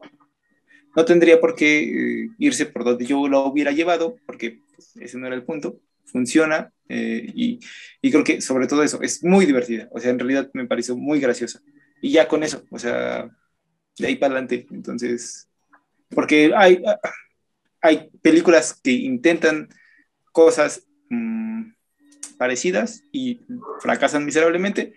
[0.94, 5.18] No tendría por qué eh, irse por donde yo lo hubiera llevado, porque pues, ese
[5.18, 5.80] no era el punto.
[6.04, 7.60] Funciona eh, y,
[8.00, 9.88] y creo que sobre todo eso, es muy divertida.
[9.92, 11.60] O sea, en realidad me pareció muy graciosa.
[12.00, 13.30] Y ya con eso, o sea,
[13.98, 14.66] de ahí para adelante.
[14.70, 15.48] Entonces,
[16.10, 16.82] porque hay,
[17.80, 19.68] hay películas que intentan
[20.32, 21.70] cosas mm,
[22.36, 23.40] parecidas y
[23.80, 24.94] fracasan miserablemente,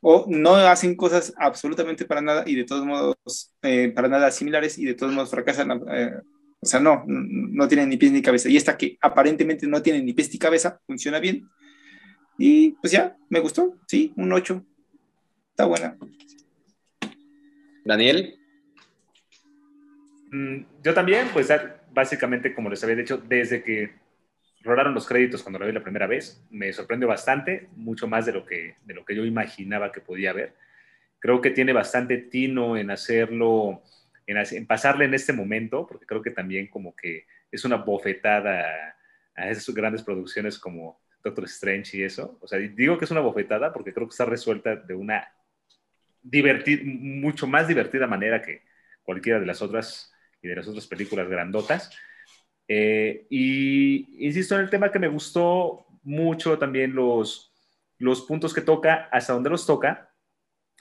[0.00, 3.16] o no hacen cosas absolutamente para nada y de todos modos,
[3.62, 5.82] eh, para nada similares y de todos modos fracasan.
[5.90, 6.12] eh,
[6.58, 8.48] o sea, no, no tienen ni pies ni cabeza.
[8.48, 11.48] Y esta que aparentemente no tiene ni pies ni cabeza, funciona bien.
[12.38, 14.64] Y pues ya, me gustó, sí, un 8.
[15.50, 15.96] Está buena.
[17.84, 18.38] Daniel.
[20.32, 21.48] Mm, Yo también, pues
[21.92, 23.94] básicamente, como les había dicho, desde que
[24.66, 28.32] rodaron los créditos cuando la vi la primera vez, me sorprendió bastante, mucho más de
[28.32, 30.54] lo que, de lo que yo imaginaba que podía haber.
[31.18, 33.82] Creo que tiene bastante tino en hacerlo,
[34.26, 38.94] en, en pasarle en este momento, porque creo que también como que es una bofetada
[39.34, 42.38] a, esas grandes producciones como Doctor Strange y eso.
[42.40, 45.32] O sea, digo que es una bofetada porque creo que está resuelta de una
[46.22, 48.62] diverti- mucho más divertida manera que
[49.02, 50.12] cualquiera de las otras
[50.42, 51.90] y de las otras películas grandotas.
[52.68, 57.52] Eh, y insisto en el tema que me gustó mucho también los,
[57.98, 60.12] los puntos que toca, hasta donde los toca,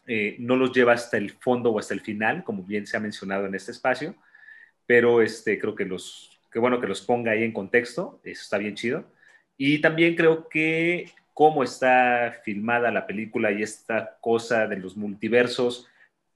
[0.07, 2.99] eh, no los lleva hasta el fondo o hasta el final, como bien se ha
[2.99, 4.15] mencionado en este espacio,
[4.85, 8.57] pero este, creo que los, que bueno que los ponga ahí en contexto, eso está
[8.57, 9.05] bien chido.
[9.57, 15.87] Y también creo que cómo está filmada la película y esta cosa de los multiversos,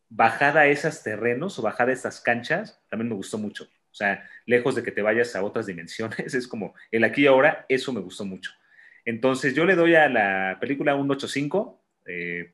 [0.09, 3.67] bajada a esos terrenos o bajada a estas canchas, también me gustó mucho.
[3.91, 7.27] O sea, lejos de que te vayas a otras dimensiones, es como el aquí y
[7.27, 8.51] ahora, eso me gustó mucho.
[9.05, 12.51] Entonces yo le doy a la película un 8.5, eh,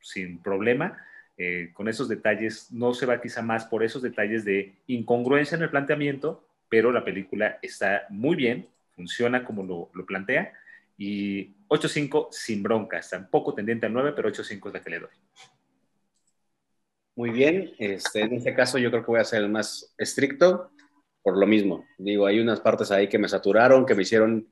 [0.00, 1.04] sin problema,
[1.36, 5.70] eh, con esos detalles, no se va más por esos detalles de incongruencia en el
[5.70, 10.52] planteamiento, pero la película está muy bien, funciona como lo, lo plantea,
[10.96, 15.10] y 8.5 sin broncas, tampoco tendiente al 9, pero 8.5 es la que le doy.
[17.20, 20.70] Muy bien, este, en este caso yo creo que voy a ser el más estricto
[21.22, 21.84] por lo mismo.
[21.98, 24.50] Digo, hay unas partes ahí que me saturaron, que me hicieron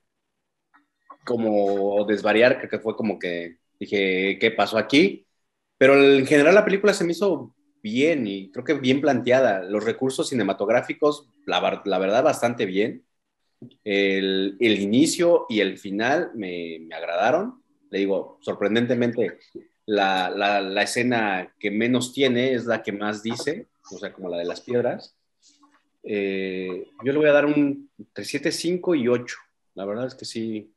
[1.24, 5.26] como desvariar, que, fue como que dije, ¿qué pasó aquí?
[5.78, 9.62] Pero en general la película se me hizo bien y creo que bien planteada.
[9.62, 13.02] Los recursos cinematográficos, la, la verdad, bastante bien.
[13.82, 17.62] El, el inicio y el final me, me agradaron.
[17.88, 19.38] Le digo, sorprendentemente,
[19.88, 24.28] la, la, la escena que menos tiene es la que más dice, o sea, como
[24.28, 25.16] la de las piedras.
[26.02, 29.36] Eh, yo le voy a dar un entre 7, 5 y 8.
[29.74, 30.74] La verdad es que sí.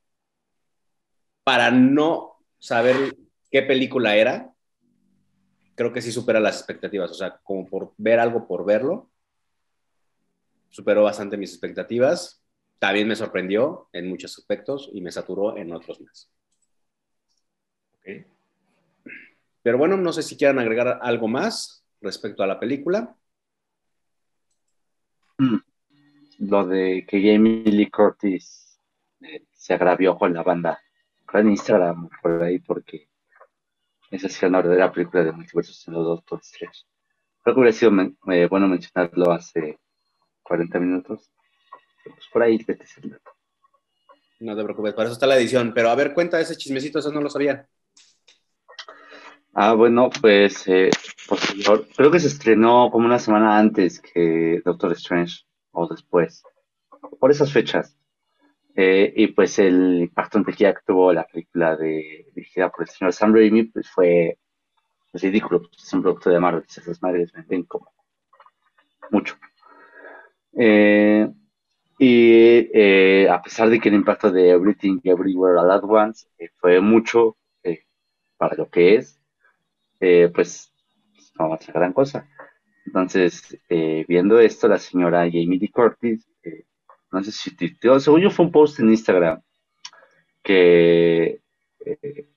[1.44, 3.18] Para no saber
[3.52, 4.54] qué película era,
[5.76, 7.12] creo que sí supera las expectativas.
[7.12, 9.12] O sea, como por ver algo por verlo,
[10.70, 12.46] superó bastante mis expectativas.
[12.80, 16.32] También me sorprendió en muchos aspectos y me saturó en otros más.
[17.98, 18.31] Ok.
[19.64, 23.16] Pero bueno, no sé si quieran agregar algo más respecto a la película.
[25.38, 25.58] Mm.
[26.40, 28.80] Lo de que Jamie Lee Curtis
[29.22, 30.82] eh, se agravió con la banda
[31.34, 33.08] en Instagram por ahí porque
[34.10, 36.82] esa es una verdadera película de multiversos en los Doctor Strange.
[37.42, 39.80] Creo que hubiera sido men- eh, bueno mencionarlo hace
[40.44, 41.32] 40 minutos.
[42.04, 43.32] Pero, pues por ahí ese dato.
[44.42, 45.72] No te preocupes, para eso está la edición.
[45.74, 47.68] Pero a ver, cuenta ese chismecito, eso no lo sabía.
[49.54, 50.90] Ah, bueno, pues eh,
[51.28, 56.44] posterior, creo que se estrenó como una semana antes que Doctor Strange o después,
[57.20, 57.98] por esas fechas.
[58.76, 63.12] Eh, y pues el impacto en que tuvo la película de, dirigida por el señor
[63.12, 64.38] Sam Raimi pues fue
[65.12, 67.92] pues, ridículo, pues, es un producto de Marvel, esas madres venden como
[69.12, 69.36] mucho.
[70.54, 71.30] Eh,
[72.00, 76.50] y eh, a pesar de que el impacto de Everything Everywhere All at Once eh,
[76.58, 77.38] fue mucho
[78.38, 79.21] para lo que es,
[80.02, 80.72] eh, pues
[81.40, 82.28] no es gran cosa.
[82.86, 86.66] Entonces, eh, viendo esto, la señora Jamie Lee Curtis, eh,
[87.12, 87.56] no sé si
[88.00, 89.42] según yo fue un post en Instagram
[90.44, 91.42] que
[91.86, 92.28] eh,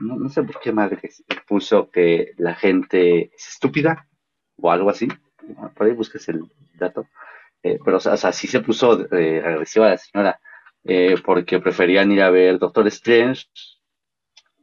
[0.00, 1.10] no, sé por qué madre
[1.46, 4.08] puso que la gente es estúpida
[4.56, 5.08] o algo así.
[5.74, 7.06] Por ahí busques el dato.
[7.62, 10.40] Pero, o sea, o sí se puso agresiva la señora
[11.24, 13.46] porque preferían ir a ver Doctor Strange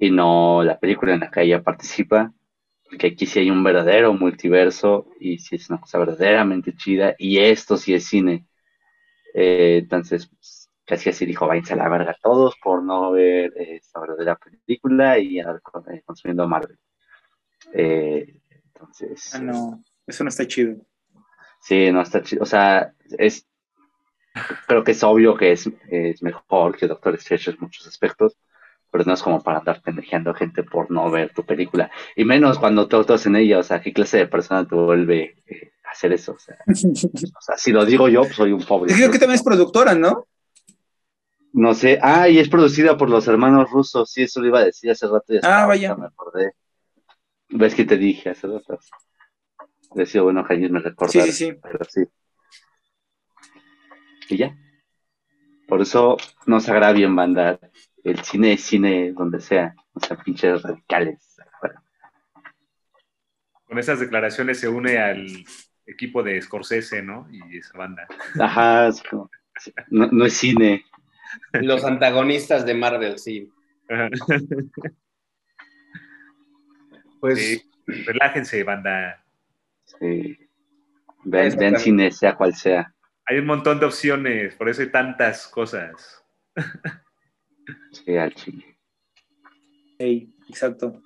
[0.07, 2.33] y no la película en la que ella participa.
[2.89, 7.39] Porque aquí sí hay un verdadero multiverso y sí es una cosa verdaderamente chida y
[7.39, 8.47] esto sí es cine.
[9.33, 13.77] Eh, entonces, pues, casi así dijo, váyanse a la verga todos por no ver eh,
[13.77, 15.61] esta verdadera película y andar
[15.93, 16.77] eh, consumiendo Marvel.
[17.73, 18.41] Eh,
[18.73, 20.77] entonces, Ah, no, eso no está chido.
[21.61, 22.43] sí, no está chido.
[22.43, 23.47] O sea, es,
[24.67, 28.37] creo que es obvio que es, es mejor que Doctor Strange en muchos aspectos,
[28.93, 31.89] pero no es como para andar pendejeando a gente por no ver tu película.
[32.15, 35.41] Y menos cuando tú actúas en ella, o sea, ¿qué clase de persona te vuelve
[35.47, 36.33] eh, a hacer eso?
[36.33, 38.93] O sea, o sea, si lo digo yo, pues soy un pobre.
[38.93, 40.27] Creo que también es productora, ¿no?
[41.53, 41.97] No sé.
[42.03, 44.11] Ah, y es producida por los hermanos rusos.
[44.11, 45.33] Sí, eso lo iba a decir hace rato.
[45.33, 45.95] y hasta Ah, vaya.
[45.95, 46.51] Me acordé.
[47.49, 48.77] ¿Ves que te dije hace rato?
[49.95, 51.11] Decía, bueno, Jaime me recordar.
[51.11, 51.59] Sí, sí, sí.
[51.63, 52.03] Pero sí.
[54.29, 54.55] Y ya.
[55.67, 56.15] Por eso
[56.45, 57.59] no se agravien, banda.
[58.03, 59.75] El cine es cine donde sea.
[59.93, 61.37] O sea, pinches radicales.
[61.61, 61.81] Bueno,
[63.65, 65.25] Con esas declaraciones se une al
[65.85, 67.27] equipo de Scorsese, ¿no?
[67.31, 68.07] Y esa banda.
[68.39, 69.29] Ajá, es como-
[69.89, 70.85] no, no es cine.
[71.53, 73.49] Los antagonistas de Marvel, sí.
[73.89, 74.09] Ajá.
[77.19, 77.71] Pues Sí,
[78.05, 79.23] relájense, banda.
[79.85, 80.37] Sí.
[81.23, 81.79] Ven, Eso ven también.
[81.79, 82.93] cine, sea cual sea.
[83.25, 86.23] Hay un montón de opciones, por eso hay tantas cosas.
[87.91, 88.77] Sí, al chile.
[89.99, 91.01] Ey, exacto.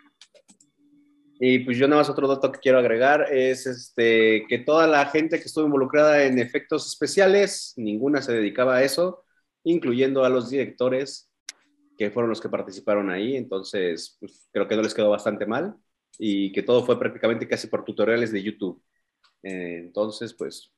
[1.39, 5.05] Y pues yo nada más otro dato que quiero agregar es este, que toda la
[5.05, 9.23] gente que estuvo involucrada en efectos especiales, ninguna se dedicaba a eso,
[9.63, 11.31] incluyendo a los directores
[11.97, 13.35] que fueron los que participaron ahí.
[13.35, 15.75] Entonces, pues, creo que no les quedó bastante mal
[16.17, 18.81] y que todo fue prácticamente casi por tutoriales de YouTube.
[19.43, 20.73] Eh, entonces, pues...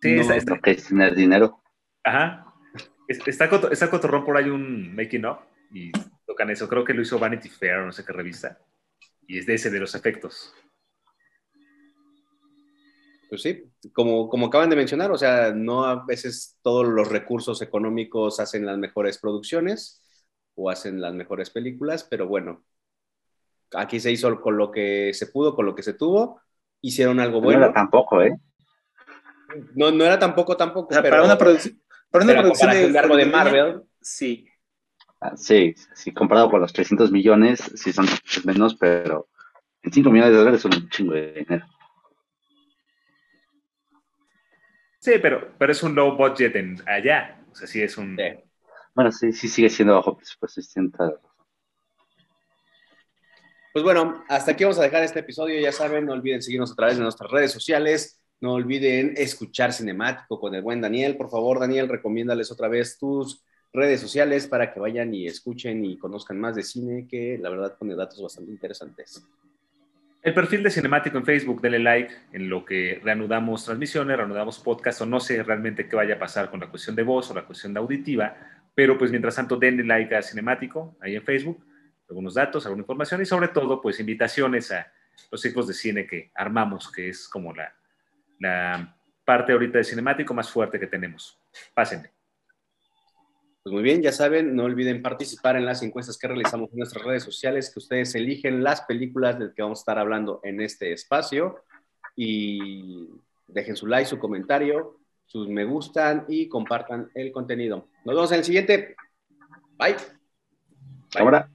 [0.00, 1.62] Sí, no- está, está- Lo que es tener dinero.
[2.04, 2.53] ajá.
[3.08, 5.38] Es- Está, está cotorrón por ahí un making of
[5.72, 5.92] y
[6.26, 6.68] tocan eso.
[6.68, 8.58] Creo que lo hizo Vanity Fair, no sé qué revista.
[9.26, 10.54] Y es de ese de los efectos.
[13.28, 17.60] Pues sí, como, como acaban de mencionar, o sea, no a veces todos los recursos
[17.62, 20.02] económicos hacen las mejores producciones
[20.54, 22.64] o hacen las mejores películas, pero bueno,
[23.72, 26.40] aquí se hizo con lo que se pudo, con lo que se tuvo,
[26.80, 27.74] hicieron algo No era bueno.
[27.74, 28.38] tampoco, ¿eh?
[29.74, 31.38] No, no era tampoco, tampoco, O sea, pero, para una
[32.22, 34.46] una pero a producción comparación de algo de Marvel, Sí.
[35.20, 38.06] Ah, Sí, sí, comparado con los 300 millones, sí son
[38.44, 39.28] menos, pero
[39.82, 41.66] en 5 millones de dólares son un chingo de dinero.
[45.00, 47.44] Sí, pero, pero es un low budget en allá.
[47.52, 48.16] O sea, sí es un.
[48.16, 48.42] sí.
[48.94, 50.60] Bueno, sí, sí sigue siendo bajo presupuesto.
[53.72, 55.60] Pues bueno, hasta aquí vamos a dejar este episodio.
[55.60, 58.23] Ya saben, no olviden seguirnos a través de nuestras redes sociales.
[58.44, 61.16] No olviden escuchar Cinemático con el buen Daniel.
[61.16, 63.42] Por favor, Daniel, recomiéndales otra vez tus
[63.72, 67.74] redes sociales para que vayan y escuchen y conozcan más de cine, que la verdad
[67.78, 69.26] pone datos bastante interesantes.
[70.22, 75.00] El perfil de Cinemático en Facebook, denle like en lo que reanudamos transmisiones, reanudamos podcast
[75.00, 77.46] o no sé realmente qué vaya a pasar con la cuestión de voz o la
[77.46, 78.36] cuestión de auditiva,
[78.74, 81.64] pero pues mientras tanto denle like a Cinemático ahí en Facebook
[82.10, 84.92] algunos datos, alguna información y sobre todo, pues invitaciones a
[85.30, 87.72] los ciclos de cine que armamos, que es como la,
[88.38, 91.38] la parte ahorita de cinemático más fuerte que tenemos.
[91.74, 92.10] Pásenme.
[93.62, 97.02] Pues muy bien, ya saben, no olviden participar en las encuestas que realizamos en nuestras
[97.02, 100.92] redes sociales, que ustedes eligen las películas de que vamos a estar hablando en este
[100.92, 101.64] espacio
[102.14, 103.08] y
[103.46, 107.88] dejen su like, su comentario, sus me gustan y compartan el contenido.
[108.04, 108.96] Nos vemos en el siguiente.
[109.78, 109.96] Bye.
[111.18, 111.48] Ahora.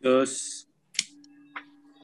[0.00, 0.67] Dos.